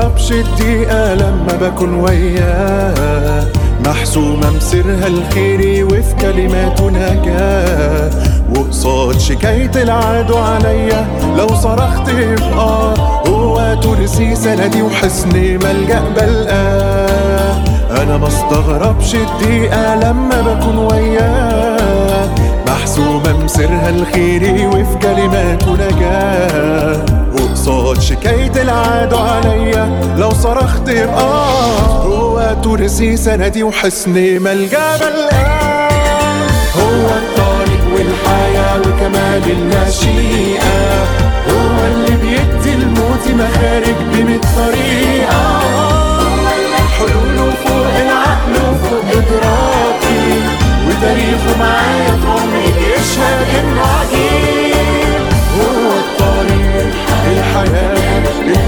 استغربش 0.00 0.32
الدقيقة 0.32 1.14
لما 1.14 1.58
بكون 1.60 1.94
وياه. 1.94 3.44
محسومة 3.86 4.50
مسرها 4.50 5.06
الخيري 5.06 5.82
وفي 5.82 6.14
كلماته 6.20 6.90
نجاة 6.90 8.10
وقصاد 8.56 9.18
شكاية 9.18 9.70
العدو 9.76 10.36
عليا 10.36 11.06
لو 11.38 11.48
صرخت 11.48 12.08
يبقى 12.08 12.94
هو 13.28 13.76
ترسي 13.82 14.34
سندي 14.36 14.82
وحصن 14.82 15.28
ملجأ 15.34 16.02
بلقاه. 16.16 17.64
أنا 18.02 18.16
ما 18.16 18.28
استغربش 18.28 19.14
الدقيقة 19.14 19.94
لما 19.94 20.40
بكون 20.40 20.78
وياه. 20.78 21.79
محسومة 22.80 23.44
مسرها 23.44 23.88
الخيري 23.90 24.66
وفي 24.66 24.98
كلماته 25.02 25.72
نجاة. 25.74 27.04
وقصاد 27.32 28.00
شكاية 28.00 28.52
العدو 28.62 29.16
عليا 29.18 30.14
لو 30.16 30.30
صرخت 30.30 30.88
يبقى 30.88 31.50
هو 32.04 32.56
ترسي 32.64 33.16
سندي 33.16 33.62
وحصن 33.62 34.10
ملجأ 34.12 34.96
بلقاه 34.96 35.90
هو 36.76 37.06
الطريق 37.22 37.84
والحياة 37.94 38.78
وكمال 38.80 39.42
المشيئة 39.50 41.04
هو 41.50 41.76
اللي 41.94 42.16
بيدي 42.16 42.74
الموت 42.74 43.24
مخارج 43.28 43.94
بمية 44.12 44.40
طريقة. 44.56 45.42
هو 46.20 46.46
اللي 46.56 46.82
حلوله 46.98 47.52
فوق 47.64 47.94
العقل 48.02 48.52
وفوق 48.70 49.04
وتاريخه 49.16 49.69
معايا 51.60 52.12
عمري 52.26 52.66
بيشهد 52.78 53.46
إنه 53.58 53.80
عجيب 53.80 55.26
هو 55.56 55.90
الطريق 55.92 56.94
الحياة. 57.32 58.59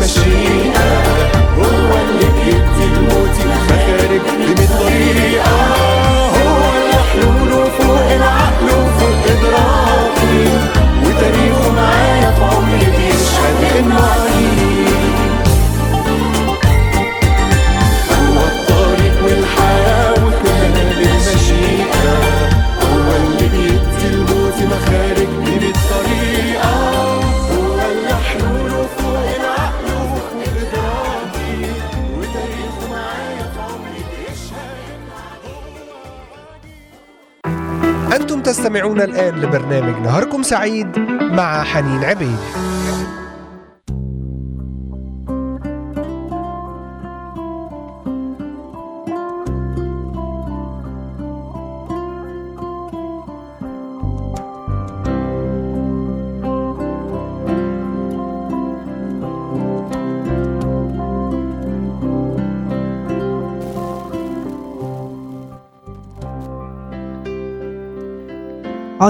سعيد 40.53 40.99
مع 41.33 41.63
حنين 41.63 42.05
عبيد. 42.05 42.39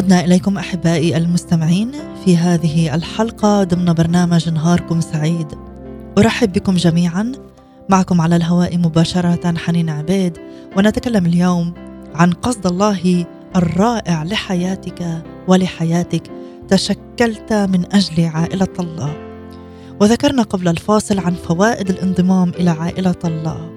عدنا 0.03 0.25
إليكم 0.25 0.59
أحبائي 0.59 1.17
المستمعين 1.17 1.93
في 2.25 2.37
هذه 2.37 2.95
الحلقة 2.95 3.65
ضمن 3.65 3.93
برنامج 3.93 4.49
نهاركم 4.49 5.01
سعيد. 5.01 5.47
أرحب 6.19 6.53
بكم 6.53 6.75
جميعا. 6.75 7.33
معكم 7.89 8.21
على 8.21 8.37
الهواء 8.37 8.79
مباشرة 8.79 9.59
حنين 9.59 9.91
عبيد 9.91 10.39
ونتكلم 10.77 11.27
اليوم 11.27 11.75
عن 12.15 12.33
قصد 12.33 12.67
الله 12.67 13.25
الرائع 13.57 14.23
لحياتك 14.23 15.23
ولحياتك 15.49 16.23
تشكلت 16.69 17.53
من 17.53 17.85
أجل 17.93 18.25
عائلة 18.25 18.75
الله. 18.81 19.13
وذكرنا 20.01 20.43
قبل 20.43 20.69
الفاصل 20.69 21.19
عن 21.19 21.35
فوائد 21.35 21.91
الانضمام 21.91 22.49
إلى 22.49 22.71
عائلة 22.71 23.19
الله. 23.25 23.71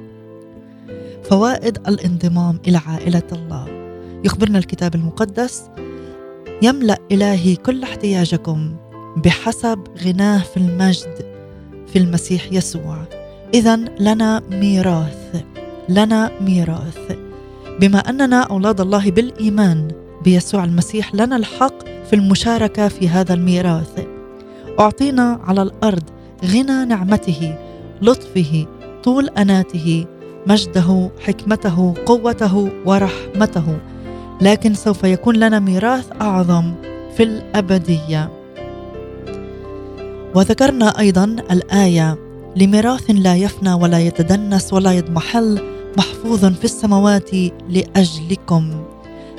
فوائد 1.23 1.77
الانضمام 1.88 2.59
إلى 2.67 2.81
عائلة 2.88 3.27
الله. 3.31 3.65
يخبرنا 4.23 4.57
الكتاب 4.57 4.95
المقدس 4.95 5.63
يملأ 6.61 6.97
إلهي 7.11 7.55
كل 7.55 7.83
احتياجكم 7.83 8.75
بحسب 9.17 9.79
غناه 10.05 10.43
في 10.43 10.57
المجد 10.57 11.25
في 11.87 11.99
المسيح 11.99 12.51
يسوع. 12.51 12.97
اذا 13.53 13.75
لنا 13.99 14.41
ميراث 14.51 15.43
لنا 15.89 16.31
ميراث. 16.41 17.17
بما 17.79 17.99
أننا 17.99 18.41
أولاد 18.41 18.81
الله 18.81 19.11
بالإيمان 19.11 19.87
بيسوع 20.23 20.63
المسيح 20.63 21.15
لنا 21.15 21.35
الحق 21.35 21.83
في 22.09 22.13
المشاركة 22.13 22.87
في 22.87 23.09
هذا 23.09 23.33
الميراث. 23.33 24.05
أعطينا 24.79 25.39
على 25.43 25.61
الأرض 25.61 26.03
غنى 26.45 26.85
نعمته 26.85 27.55
لطفه 28.01 28.65
طول 29.03 29.29
أناته 29.29 30.05
مجده 30.47 31.09
حكمته 31.19 31.93
قوته 32.05 32.69
ورحمته. 32.85 33.79
لكن 34.41 34.74
سوف 34.74 35.04
يكون 35.04 35.36
لنا 35.36 35.60
ميراث 35.60 36.06
أعظم 36.21 36.74
في 37.17 37.24
الأبدية. 37.24 38.32
وذكرنا 40.36 41.00
أيضا 41.00 41.24
الآية 41.52 42.17
لميراث 42.56 43.10
لا 43.10 43.36
يفنى 43.36 43.74
ولا 43.74 44.00
يتدنس 44.00 44.74
ولا 44.74 44.91
يضمحل 44.91 45.62
محفوظ 45.98 46.45
في 46.45 46.65
السماوات 46.65 47.30
لأجلكم. 47.69 48.86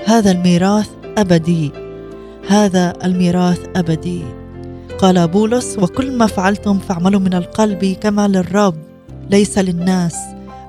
هذا 0.06 0.30
الميراث 0.30 0.88
أبدي. 1.18 1.72
هذا 2.48 2.92
الميراث 3.04 3.60
أبدي. 3.76 4.22
قال 4.98 5.28
بولس 5.28 5.78
وكل 5.78 6.12
ما 6.12 6.26
فعلتم 6.26 6.78
فاعملوا 6.78 7.20
من 7.20 7.34
القلب 7.34 7.96
كما 8.00 8.28
للرب 8.28 8.74
ليس 9.30 9.58
للناس. 9.58 10.16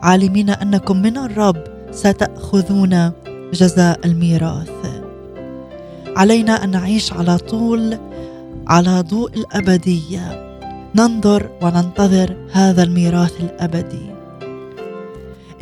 عالمين 0.04 0.50
أنكم 0.50 0.98
من 1.02 1.18
الرب 1.18 1.64
ستأخذون. 1.92 3.12
جزاء 3.54 4.00
الميراث. 4.06 5.02
علينا 6.16 6.64
أن 6.64 6.72
نعيش 6.72 7.14
على 7.14 7.38
طول 7.38 7.98
على 8.68 9.02
ضوء 9.02 9.32
الأبدية. 9.34 10.48
ننظر 10.96 11.50
وننتظر 11.62 12.36
هذا 12.52 12.84
الميراث 12.84 13.42
الأبدي. 13.42 14.06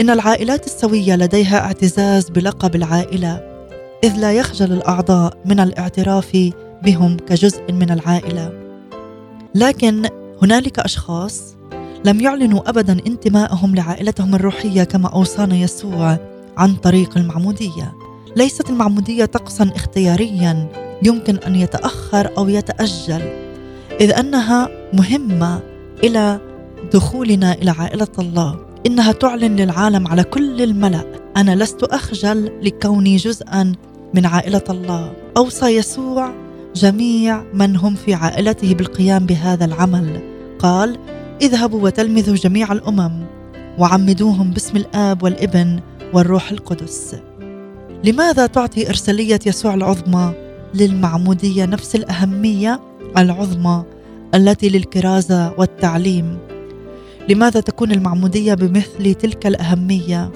إن 0.01 0.09
العائلات 0.09 0.65
السوية 0.65 1.15
لديها 1.15 1.59
اعتزاز 1.59 2.29
بلقب 2.29 2.75
العائلة 2.75 3.41
إذ 4.03 4.17
لا 4.17 4.33
يخجل 4.33 4.71
الأعضاء 4.71 5.37
من 5.45 5.59
الاعتراف 5.59 6.51
بهم 6.83 7.17
كجزء 7.17 7.71
من 7.71 7.91
العائلة. 7.91 8.53
لكن 9.55 10.09
هنالك 10.41 10.79
أشخاص 10.79 11.55
لم 12.05 12.21
يعلنوا 12.21 12.69
ابدا 12.69 12.97
انتمائهم 13.07 13.75
لعائلتهم 13.75 14.35
الروحية 14.35 14.83
كما 14.83 15.07
أوصانا 15.09 15.55
يسوع. 15.55 16.34
عن 16.57 16.75
طريق 16.75 17.17
المعمودية. 17.17 17.93
ليست 18.35 18.69
المعمودية 18.69 19.25
طقسا 19.25 19.71
اختياريا 19.75 20.67
يمكن 21.03 21.35
أن 21.35 21.55
يتأخر 21.55 22.29
أو 22.37 22.49
يتأجل 22.49 23.21
إذ 24.01 24.11
أنها 24.11 24.69
مهمة 24.93 25.61
إلى 26.03 26.39
دخولنا 26.93 27.53
إلى 27.53 27.71
عائلة 27.71 28.07
الله. 28.19 28.59
إنها 28.87 29.11
تعلن 29.11 29.55
للعالم 29.55 30.07
على 30.07 30.23
كل 30.23 30.61
الملأ 30.61 31.05
أنا 31.37 31.55
لست 31.55 31.83
أخجل 31.83 32.51
لكوني 32.61 33.15
جزءا 33.15 33.73
من 34.13 34.25
عائلة 34.25 34.63
الله. 34.69 35.13
اوصى 35.37 35.65
يسوع 35.65 36.33
جميع 36.75 37.43
من 37.53 37.75
هم 37.77 37.95
في 37.95 38.13
عائلته 38.13 38.73
بالقيام 38.73 39.25
بهذا 39.25 39.65
العمل. 39.65 40.21
قال 40.59 40.97
اذهبوا 41.41 41.81
وتلمذوا 41.81 42.35
جميع 42.35 42.71
الأمم 42.71 43.25
وعمدوهم 43.79 44.51
باسم 44.51 44.77
الآب 44.77 45.23
والابن 45.23 45.79
والروح 46.15 46.51
القدس. 46.51 47.15
لماذا 48.03 48.47
تعطي 48.47 48.89
إرسالية 48.89 49.39
يسوع 49.45 49.73
العظمى 49.73 50.33
للمعمودية 50.73 51.65
نفس 51.65 51.95
الأهمية 51.95 52.79
العظمى 53.17 53.83
التي 54.35 54.69
للكرازة 54.69 55.53
والتعليم؟ 55.57 56.37
لماذا 57.29 57.59
تكون 57.59 57.91
المعمودية 57.91 58.53
بمثل 58.53 59.13
تلك 59.13 59.47
الأهمية؟ 59.47 60.31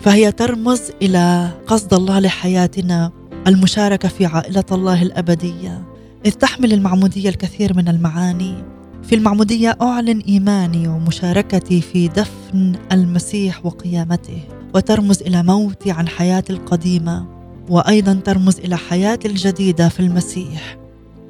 فهي 0.00 0.32
ترمز 0.32 0.82
إلى 1.02 1.50
قصد 1.66 1.94
الله 1.94 2.20
لحياتنا 2.20 3.12
المشاركة 3.46 4.08
في 4.08 4.26
عائلة 4.26 4.64
الله 4.72 5.02
الأبدية. 5.02 5.82
إذ 6.26 6.32
تحمل 6.32 6.72
المعمودية 6.72 7.28
الكثير 7.28 7.76
من 7.76 7.88
المعاني. 7.88 8.54
في 9.02 9.14
المعمودية 9.14 9.76
أعلن 9.82 10.20
إيماني 10.28 10.88
ومشاركتي 10.88 11.80
في 11.80 12.08
دفن 12.08 12.72
المسيح 12.92 13.66
وقيامته. 13.66 14.63
وترمز 14.74 15.22
إلى 15.22 15.42
موتي 15.42 15.90
عن 15.90 16.08
حياتي 16.08 16.52
القديمة 16.52 17.26
وأيضا 17.68 18.20
ترمز 18.24 18.58
إلى 18.58 18.76
حياتي 18.76 19.28
الجديدة 19.28 19.88
في 19.88 20.00
المسيح 20.00 20.78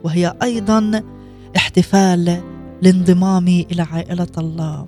وهي 0.04 0.34
أيضا 0.42 1.02
احتفال 1.56 2.42
لانضمامي 2.82 3.66
إلى 3.72 3.82
عائلة 3.82 4.26
الله. 4.38 4.86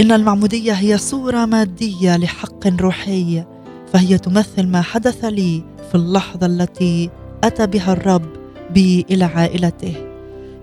إن 0.00 0.12
المعمودية 0.12 0.72
هي 0.72 0.98
صورة 0.98 1.44
مادية 1.44 2.16
لحق 2.16 2.66
روحي 2.66 3.44
فهي 3.92 4.18
تمثل 4.18 4.66
ما 4.66 4.82
حدث 4.82 5.24
لي 5.24 5.64
في 5.88 5.94
اللحظة 5.94 6.46
التي 6.46 7.10
أتى 7.44 7.66
بها 7.66 7.92
الرب 7.92 8.28
بي 8.74 9.06
إلى 9.10 9.24
عائلته. 9.24 9.94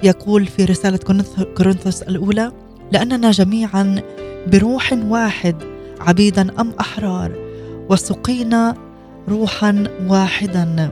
يقول 0.04 0.46
في 0.46 0.66
رسالة 0.66 1.00
كورنثوس 1.58 2.02
الأولى 2.02 2.52
لأننا 2.92 3.32
جميعا 3.32 4.02
بروح 4.48 4.94
واحد 4.94 5.56
عبيدا 6.00 6.62
أم 6.62 6.74
أحرار 6.80 7.32
وسقينا 7.90 8.76
روحا 9.30 9.84
واحدا. 10.08 10.92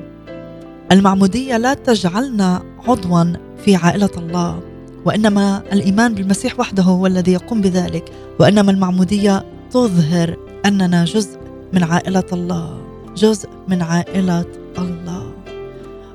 المعمودية 0.91 1.57
لا 1.57 1.73
تجعلنا 1.73 2.63
عضوا 2.87 3.23
في 3.65 3.75
عائلة 3.75 4.09
الله 4.17 4.59
وإنما 5.05 5.63
الإيمان 5.73 6.13
بالمسيح 6.13 6.59
وحده 6.59 6.83
هو 6.83 7.07
الذي 7.07 7.31
يقوم 7.31 7.61
بذلك 7.61 8.11
وإنما 8.39 8.71
المعمودية 8.71 9.45
تظهر 9.71 10.37
أننا 10.65 11.05
جزء 11.05 11.39
من 11.73 11.83
عائلة 11.83 12.23
الله 12.33 12.81
جزء 13.15 13.49
من 13.67 13.81
عائلة 13.81 14.45
الله. 14.77 15.31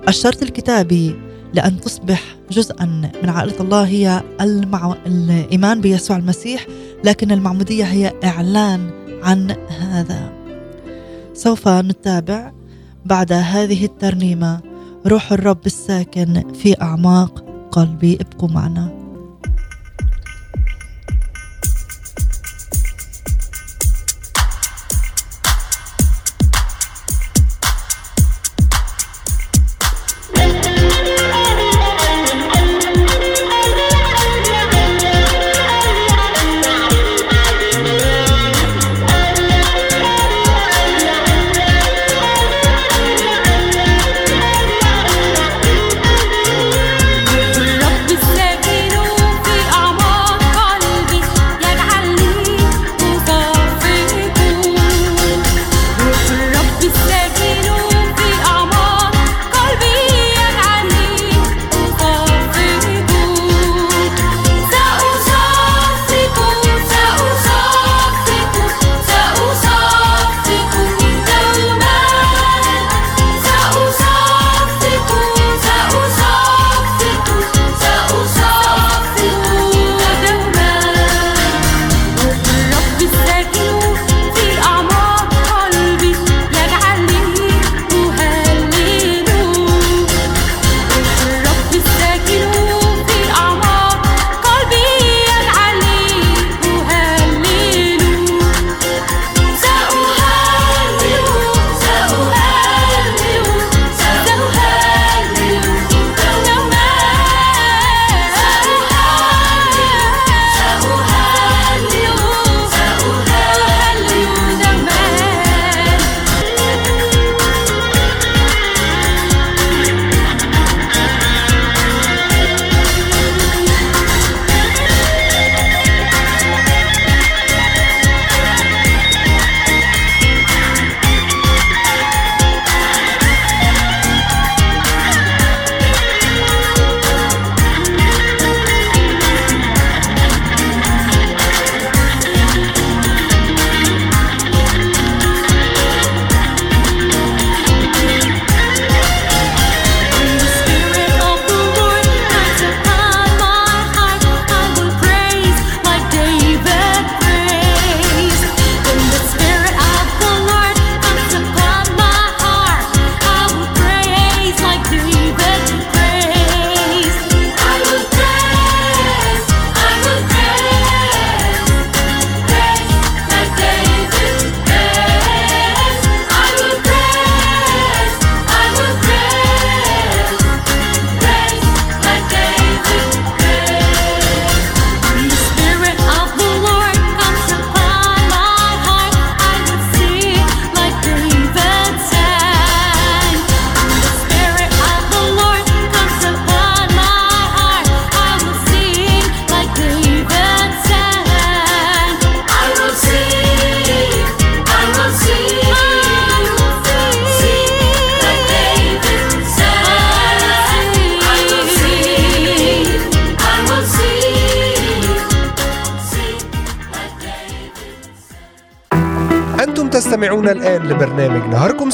الشرط 0.09 0.43
الكتابي 0.43 1.15
لأن 1.55 1.81
تصبح 1.81 2.23
جزءا 2.51 2.85
من 3.23 3.29
عائلة 3.29 3.61
الله 3.61 3.83
هي 3.83 4.23
المع... 4.41 4.97
الإيمان 5.07 5.81
بيسوع 5.81 6.17
المسيح 6.17 6.67
لكن 7.05 7.33
المعمودية 7.33 7.85
هي 7.85 8.13
إعلان 8.25 8.91
عن 9.23 9.51
هذا. 9.81 10.33
سوف 11.35 11.69
نتابع 11.69 12.53
بعد 13.05 13.33
هذه 13.33 13.85
الترنيمة. 13.85 14.61
روح 15.07 15.33
الرب 15.33 15.67
الساكن 15.67 16.53
في 16.55 16.83
أعماق 16.83 17.45
قلبي. 17.71 18.19
ابقوا 18.21 18.49
معنا. 18.49 19.02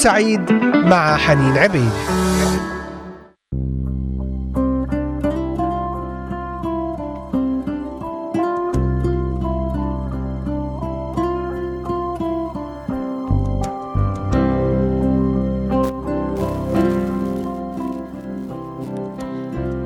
سعيد 0.08 0.52
مع 0.86 1.16
حنين 1.16 1.58
عبيد. 1.58 1.90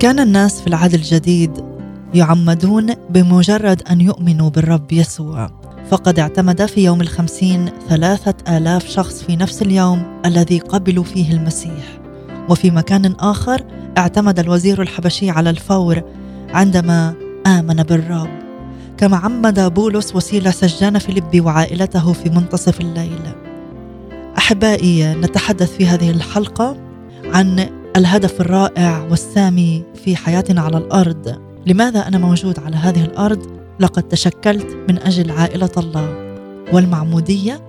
كان 0.01 0.21
الناس 0.21 0.61
في 0.61 0.67
العهد 0.67 0.95
الجديد 0.95 1.65
يعمدون 2.15 2.95
بمجرد 3.11 3.83
أن 3.91 4.01
يؤمنوا 4.01 4.51
بالرب 4.51 4.93
يسوع. 4.93 5.62
فقد 5.93 6.19
اعتمد 6.19 6.67
في 6.67 6.85
يوم 6.85 7.01
الخمسين 7.01 7.71
ثلاثة 7.89 8.57
آلاف 8.57 8.89
شخص 8.89 9.23
في 9.23 9.37
نفس 9.37 9.63
اليوم 9.63 10.21
الذي 10.27 10.59
قبلوا 10.59 11.05
فيه 11.05 11.33
المسيح. 11.33 12.01
وفي 12.49 12.71
مكان 12.71 13.15
آخر 13.21 13.65
اعتمد 13.99 14.39
الوزير 14.39 14.83
الحبشي 14.83 15.31
على 15.31 15.51
الفور 15.51 16.03
عندما 16.51 17.15
آمن 17.47 17.75
بالرب. 17.75 18.29
كما 18.99 19.17
عمد 19.17 19.75
بولس 19.75 20.17
وسيلة 20.17 20.51
سجان 20.51 20.99
فيلبي 20.99 21.41
وعائلته 21.41 22.13
في 22.13 22.31
منتصف 22.31 22.81
الليل. 22.81 23.21
أحبائي 24.39 25.15
نتحدث 25.15 25.77
في 25.77 25.87
هذه 25.87 26.11
الحلقة 26.11 26.77
عن 27.25 27.71
الهدف 27.97 28.41
الرائع 28.41 29.07
والسامي 29.11 29.85
في 30.05 30.17
حياتنا 30.17 30.61
على 30.61 30.79
الأرض. 30.79 31.37
لماذا 31.67 32.09
أنا 32.09 32.19
موجود 32.19 32.59
على 32.59 32.77
هذه 32.77 33.05
الأرض؟ 33.05 33.62
لقد 33.81 34.03
تشكلت 34.03 34.77
من 34.89 34.99
أجل 34.99 35.31
عائلة 35.31 35.71
الله 35.77 36.15
والمعمودية 36.73 37.61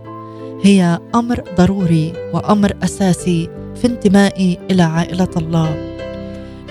هي 0.64 1.00
أمر 1.16 1.44
ضروري 1.58 2.14
وأمر 2.34 2.74
أساسي 2.84 3.50
في 3.76 3.88
انتمائي 3.88 4.60
إلى 4.72 4.84
عائلة 4.84 5.30
الله. 5.38 5.94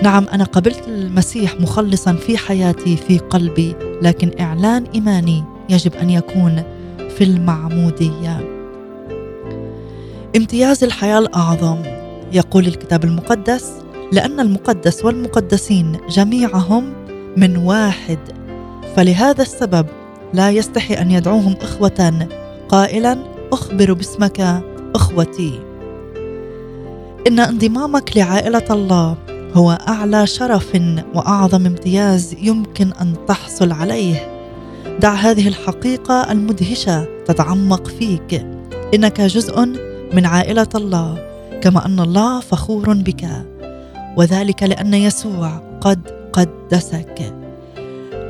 نعم 0.03 0.25
أنا 0.33 0.43
قبلت 0.43 0.87
المسيح 0.87 1.61
مخلصا 1.61 2.13
في 2.13 2.37
حياتي 2.37 2.97
في 2.97 3.17
قلبي 3.17 3.75
لكن 4.01 4.31
إعلان 4.39 4.83
إيماني 4.95 5.43
يجب 5.69 5.93
أن 5.93 6.09
يكون 6.09 6.63
في 7.17 7.23
المعمودية. 7.23 8.49
امتياز 10.35 10.83
الحياة 10.83 11.19
الأعظم 11.19 11.77
يقول 12.33 12.67
الكتاب 12.67 13.03
المقدس 13.03 13.71
لأن 14.11 14.39
المقدس 14.39 15.05
والمقدسين 15.05 15.97
جميعهم 16.09 16.93
من 17.37 17.57
واحد 17.57 18.19
فلهذا 18.95 19.41
السبب 19.41 19.85
لا 20.33 20.49
يستحي 20.49 20.93
أن 20.93 21.11
يدعوهم 21.11 21.55
إخوة 21.61 22.27
قائلا 22.69 23.17
أخبر 23.53 23.93
باسمك 23.93 24.63
إخوتي. 24.95 25.59
إن 27.27 27.39
انضمامك 27.39 28.17
لعائلة 28.17 28.65
الله 28.69 29.17
هو 29.53 29.77
أعلى 29.87 30.27
شرف 30.27 30.81
وأعظم 31.15 31.65
امتياز 31.65 32.35
يمكن 32.41 32.93
أن 33.01 33.15
تحصل 33.27 33.71
عليه. 33.71 34.31
دع 34.99 35.13
هذه 35.13 35.47
الحقيقة 35.47 36.31
المدهشة 36.31 37.07
تتعمق 37.25 37.87
فيك. 37.87 38.45
إنك 38.93 39.21
جزء 39.21 39.65
من 40.13 40.25
عائلة 40.25 40.69
الله 40.75 41.27
كما 41.61 41.85
أن 41.85 41.99
الله 41.99 42.39
فخور 42.39 42.93
بك. 42.93 43.27
وذلك 44.17 44.63
لأن 44.63 44.93
يسوع 44.93 45.77
قد 45.81 45.99
قدسك. 46.33 47.42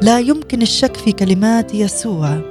لا 0.01 0.19
يمكن 0.19 0.61
الشك 0.61 0.97
في 0.97 1.11
كلمات 1.11 1.73
يسوع. 1.73 2.41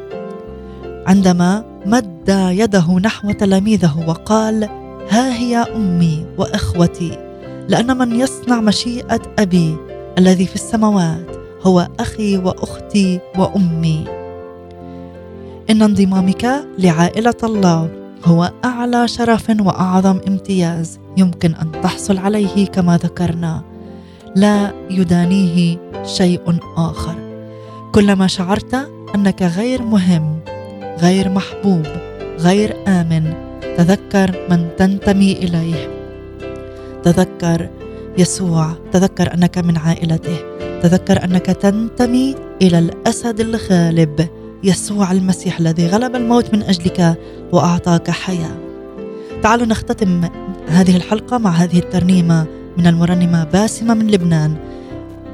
عندما 1.06 1.64
مد 1.86 2.28
يده 2.28 2.98
نحو 2.98 3.32
تلاميذه 3.32 4.04
وقال 4.08 4.64
ها 5.10 5.32
هي 5.38 5.56
أمي 5.56 6.26
وإخوتي 6.38 7.18
لأن 7.68 7.98
من 7.98 8.20
يصنع 8.20 8.60
مشيئة 8.60 9.22
أبي 9.38 9.76
الذي 10.18 10.46
في 10.46 10.54
السماوات 10.54 11.36
هو 11.62 11.88
أخي 12.00 12.38
وأختي 12.38 13.20
وأمي. 13.38 14.04
إن 15.70 15.82
انضمامك 15.82 16.64
لعائلة 16.78 17.40
الله 17.44 17.90
هو 18.24 18.52
أعلى 18.64 19.08
شرف 19.08 19.50
وأعظم 19.60 20.20
امتياز 20.28 20.98
يمكن 21.16 21.54
أن 21.54 21.72
تحصل 21.82 22.18
عليه 22.18 22.66
كما 22.66 22.96
ذكرنا. 22.96 23.62
لا 24.36 24.72
يدانيه 24.90 25.78
شيء 26.04 26.58
آخر. 26.76 27.21
كلما 27.92 28.26
شعرت 28.26 28.88
أنك 29.14 29.42
غير 29.42 29.82
مهم 29.82 30.38
غير 31.00 31.28
محبوب 31.28 31.86
غير 32.38 32.76
آمن 32.88 33.34
تذكر 33.76 34.46
من 34.50 34.68
تنتمي 34.78 35.32
إليه 35.32 35.88
تذكر 37.04 37.68
يسوع 38.18 38.72
تذكر 38.92 39.34
أنك 39.34 39.58
من 39.58 39.76
عائلته 39.76 40.36
تذكر 40.82 41.24
أنك 41.24 41.46
تنتمي 41.46 42.34
إلى 42.62 42.78
الأسد 42.78 43.40
الغالب 43.40 44.28
يسوع 44.64 45.12
المسيح 45.12 45.58
الذي 45.58 45.86
غلب 45.86 46.16
الموت 46.16 46.54
من 46.54 46.62
أجلك 46.62 47.18
وأعطاك 47.52 48.10
حياة. 48.10 48.56
تعالوا 49.42 49.66
نختتم 49.66 50.28
هذه 50.68 50.96
الحلقة 50.96 51.38
مع 51.38 51.50
هذه 51.50 51.78
الترنيمة 51.78 52.46
من 52.78 52.86
المرنمة 52.86 53.44
باسمة 53.44 53.94
من 53.94 54.10
لبنان. 54.10 54.56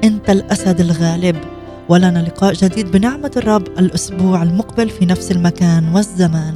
أنت 0.05 0.31
الأسد 0.31 0.81
الغالب 0.81 1.37
ولنا 1.89 2.19
لقاء 2.19 2.53
جديد 2.53 2.91
بنعمة 2.91 3.31
الرب 3.37 3.69
الأسبوع 3.79 4.43
المقبل 4.43 4.89
في 4.89 5.07
نفس 5.07 5.33
المكان 5.33 5.95
والزمان. 5.95 6.55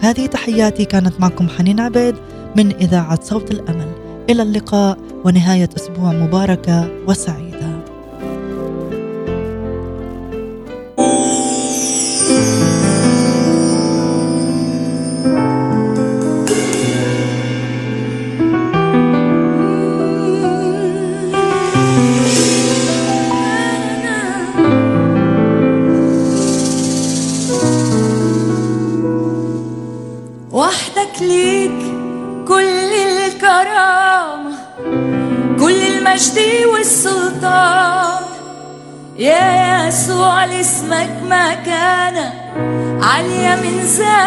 هذه 0.00 0.26
تحياتي 0.26 0.84
كانت 0.84 1.20
معكم 1.20 1.48
حنين 1.48 1.80
عبيد 1.80 2.14
من 2.56 2.74
إذاعة 2.74 3.22
صوت 3.22 3.50
الأمل. 3.50 3.92
إلى 4.30 4.42
اللقاء 4.42 4.98
ونهاية 5.24 5.68
أسبوع 5.76 6.12
مباركة 6.12 6.88
وسعيده. 7.08 7.53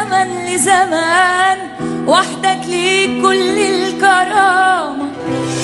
زمن 0.07 0.45
لزمان. 0.45 1.57
وحدك 2.07 2.61
ليك 2.67 3.21
كل 3.21 3.57
الكرامة 3.59 5.05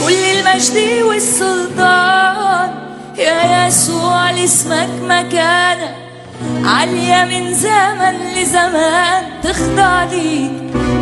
كل 0.05 0.13
المجد 0.13 1.01
والسلطان. 1.01 2.69
يا 3.17 3.67
يسوع 3.67 4.31
لاسمك 4.31 4.89
مكانة 5.07 5.95
عالية 6.65 7.25
من 7.25 7.53
زمن 7.53 8.15
لزمان. 8.35 9.23
تخضع 9.43 10.03
ليك 10.03 10.51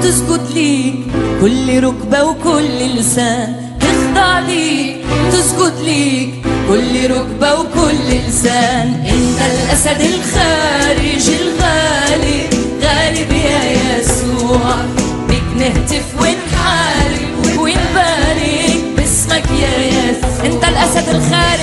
تسجد 0.02 0.52
ليك 0.54 0.96
كل 1.42 1.84
ركبة 1.84 2.24
وكل 2.24 2.80
لسان. 2.96 3.56
تخضع 3.80 4.40
ليك 4.40 5.06
تسجد 5.32 5.74
ليك 5.84 6.34
كل 6.70 7.12
ركبة 7.12 7.60
وكل 7.60 8.10
لسان. 8.28 9.04
انت 9.06 9.40
الأسد 9.52 10.02
الخارج 10.02 11.30
الغالي 11.42 12.61
غالب 12.84 13.32
يا 13.32 13.62
يسوع. 13.72 14.76
بك 15.30 15.48
نهتف 15.58 16.06
ونحارب 16.20 17.60
ونبارك 17.60 18.82
باسمك 18.98 19.46
يا 19.62 19.78
يسوع. 19.88 20.46
انت 20.46 20.64
الأسد 20.64 21.10
الخارج 21.10 21.62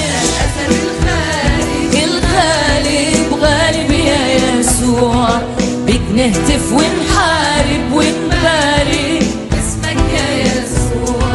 الغالب 2.05 3.35
غالب 3.41 3.91
يا 3.91 4.23
يسوع. 4.37 5.41
بك 5.87 6.03
نهتف 6.15 6.73
ونحارب 6.73 7.93
ونبارك 7.93 9.23
اسمك 9.53 10.01
يا 10.15 10.29
يسوع. 10.45 11.33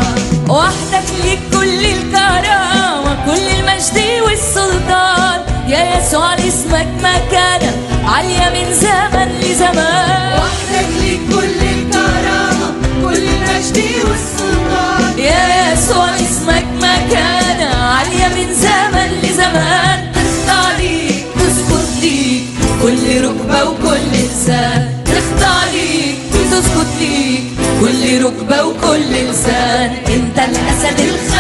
وحدك 0.50 1.08
ليك 1.24 1.40
كل 1.54 1.86
الكرامة 1.86 3.26
كل 3.26 3.48
المجد 3.60 4.22
والسلطان. 4.26 5.40
يا 5.68 5.98
يسوع 5.98 6.34
اسمك 6.34 6.88
مكانة 7.00 7.74
عالية 8.14 8.50
من 8.50 8.74
زمن 8.74 9.40
لزمان. 9.42 10.40
وحدك 10.40 10.90
ليك 11.02 11.20
كل 11.30 11.66
الكرامة 11.76 12.74
كل 13.02 13.24
المجد 13.24 13.78
والسلطان. 14.10 15.20
يا 15.20 15.74
يسوع 15.74 16.10
اسمك 16.16 16.66
مكانة 16.78 17.76
عالية 17.76 18.28
من 18.28 18.54
زمن 18.54 19.10
لزمان. 19.24 20.12
تخضع 20.14 20.78
ليك 20.78 21.26
تسكت 21.36 21.90
ليك 22.02 22.44
كل 22.82 23.26
ركبة 23.26 23.64
وكل 23.70 24.04
لسان. 24.14 24.90
تخضع 25.06 25.64
ليك 25.74 26.18
تسجد 26.34 26.88
ليك 27.00 27.44
كل 27.82 28.26
ركبة 28.26 28.64
وكل 28.64 29.00
لسان. 29.00 29.92
انت 30.08 30.38
الأسد 30.40 31.00
الخ 31.00 31.33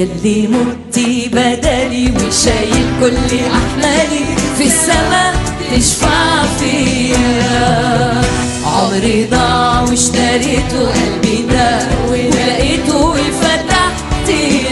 ويلي 0.00 0.48
متي 0.48 1.28
بدلي 1.32 2.12
وشايل 2.16 2.86
كل 3.00 3.36
أحمالي 3.36 4.24
في 4.58 4.64
السماء 4.64 5.34
تشفع 5.76 6.42
فيا. 6.60 8.22
عمري 8.64 9.24
ضاع 9.30 9.80
واشتريته 9.80 10.80
قلبي 10.80 11.42
ده 11.52 11.78
ولقيته 12.08 12.96
وفتحت 12.96 14.28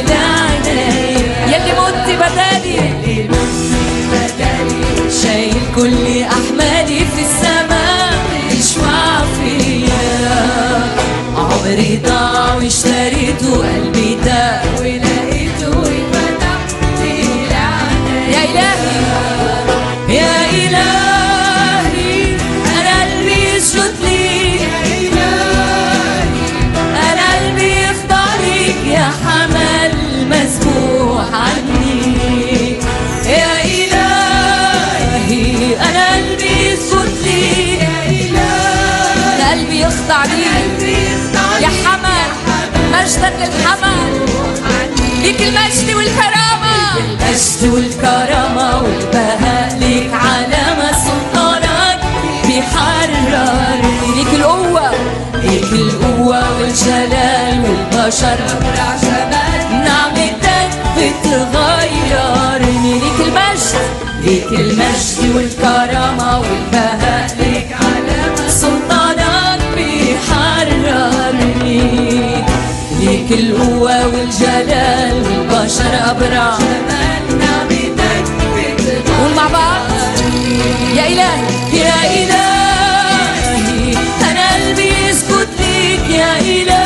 لعناية 0.08 1.46
يلي 1.46 1.72
مت 1.72 2.08
بدالي 2.20 2.76
يلي 2.76 3.28
مت 3.28 3.58
بدالي 4.12 5.10
شايل 5.22 5.54
كل 5.76 6.22
أحمالي 6.22 6.98
في 6.98 7.22
السماء 7.22 8.12
يشفع 8.50 9.20
فيا. 9.36 10.48
عمري 11.36 12.00
ضاع 12.06 12.54
واشتريته 12.54 13.56
قلبي 13.56 14.16
ده 14.24 14.60
مجدا 43.08 43.30
للحمل 43.30 44.26
ليك 45.22 45.40
المجد 45.42 45.94
والكرامة. 45.96 46.76
المجد 46.96 47.62
والكرامة 47.74 48.82
والبهاء 48.82 49.78
ليك 49.80 50.10
علامة 50.12 50.92
سلطانك 50.92 52.00
بيحررني 52.46 54.14
ليك 54.16 54.34
القوة. 54.34 54.90
ليك 55.34 55.72
القوة 55.72 56.60
والجلال 56.60 57.64
والبشر. 57.64 58.38
أبرع 58.50 58.96
جمال 59.02 59.84
نعمتك 59.84 60.70
بتغيرني 60.96 62.92
ليك 62.92 63.20
المجد. 63.20 63.88
ليك 64.24 64.52
المجد 64.52 65.36
والكرامة 65.36 66.40
والبهاء 66.40 67.37
والقوة 73.38 74.06
والجلال 74.06 75.22
والبشر 75.22 76.10
أبرع. 76.10 76.58
قول 79.18 79.34
مع 79.36 79.48
بعض. 79.48 79.80
يا 80.96 81.06
إلهي. 81.06 81.42
يا 81.72 81.94
إلهي 82.10 83.94
أنا 84.30 84.54
قلبي 84.54 84.88
يسكت 85.08 85.48
ليك 85.60 86.10
يا 86.10 86.38
إلهي. 86.38 86.77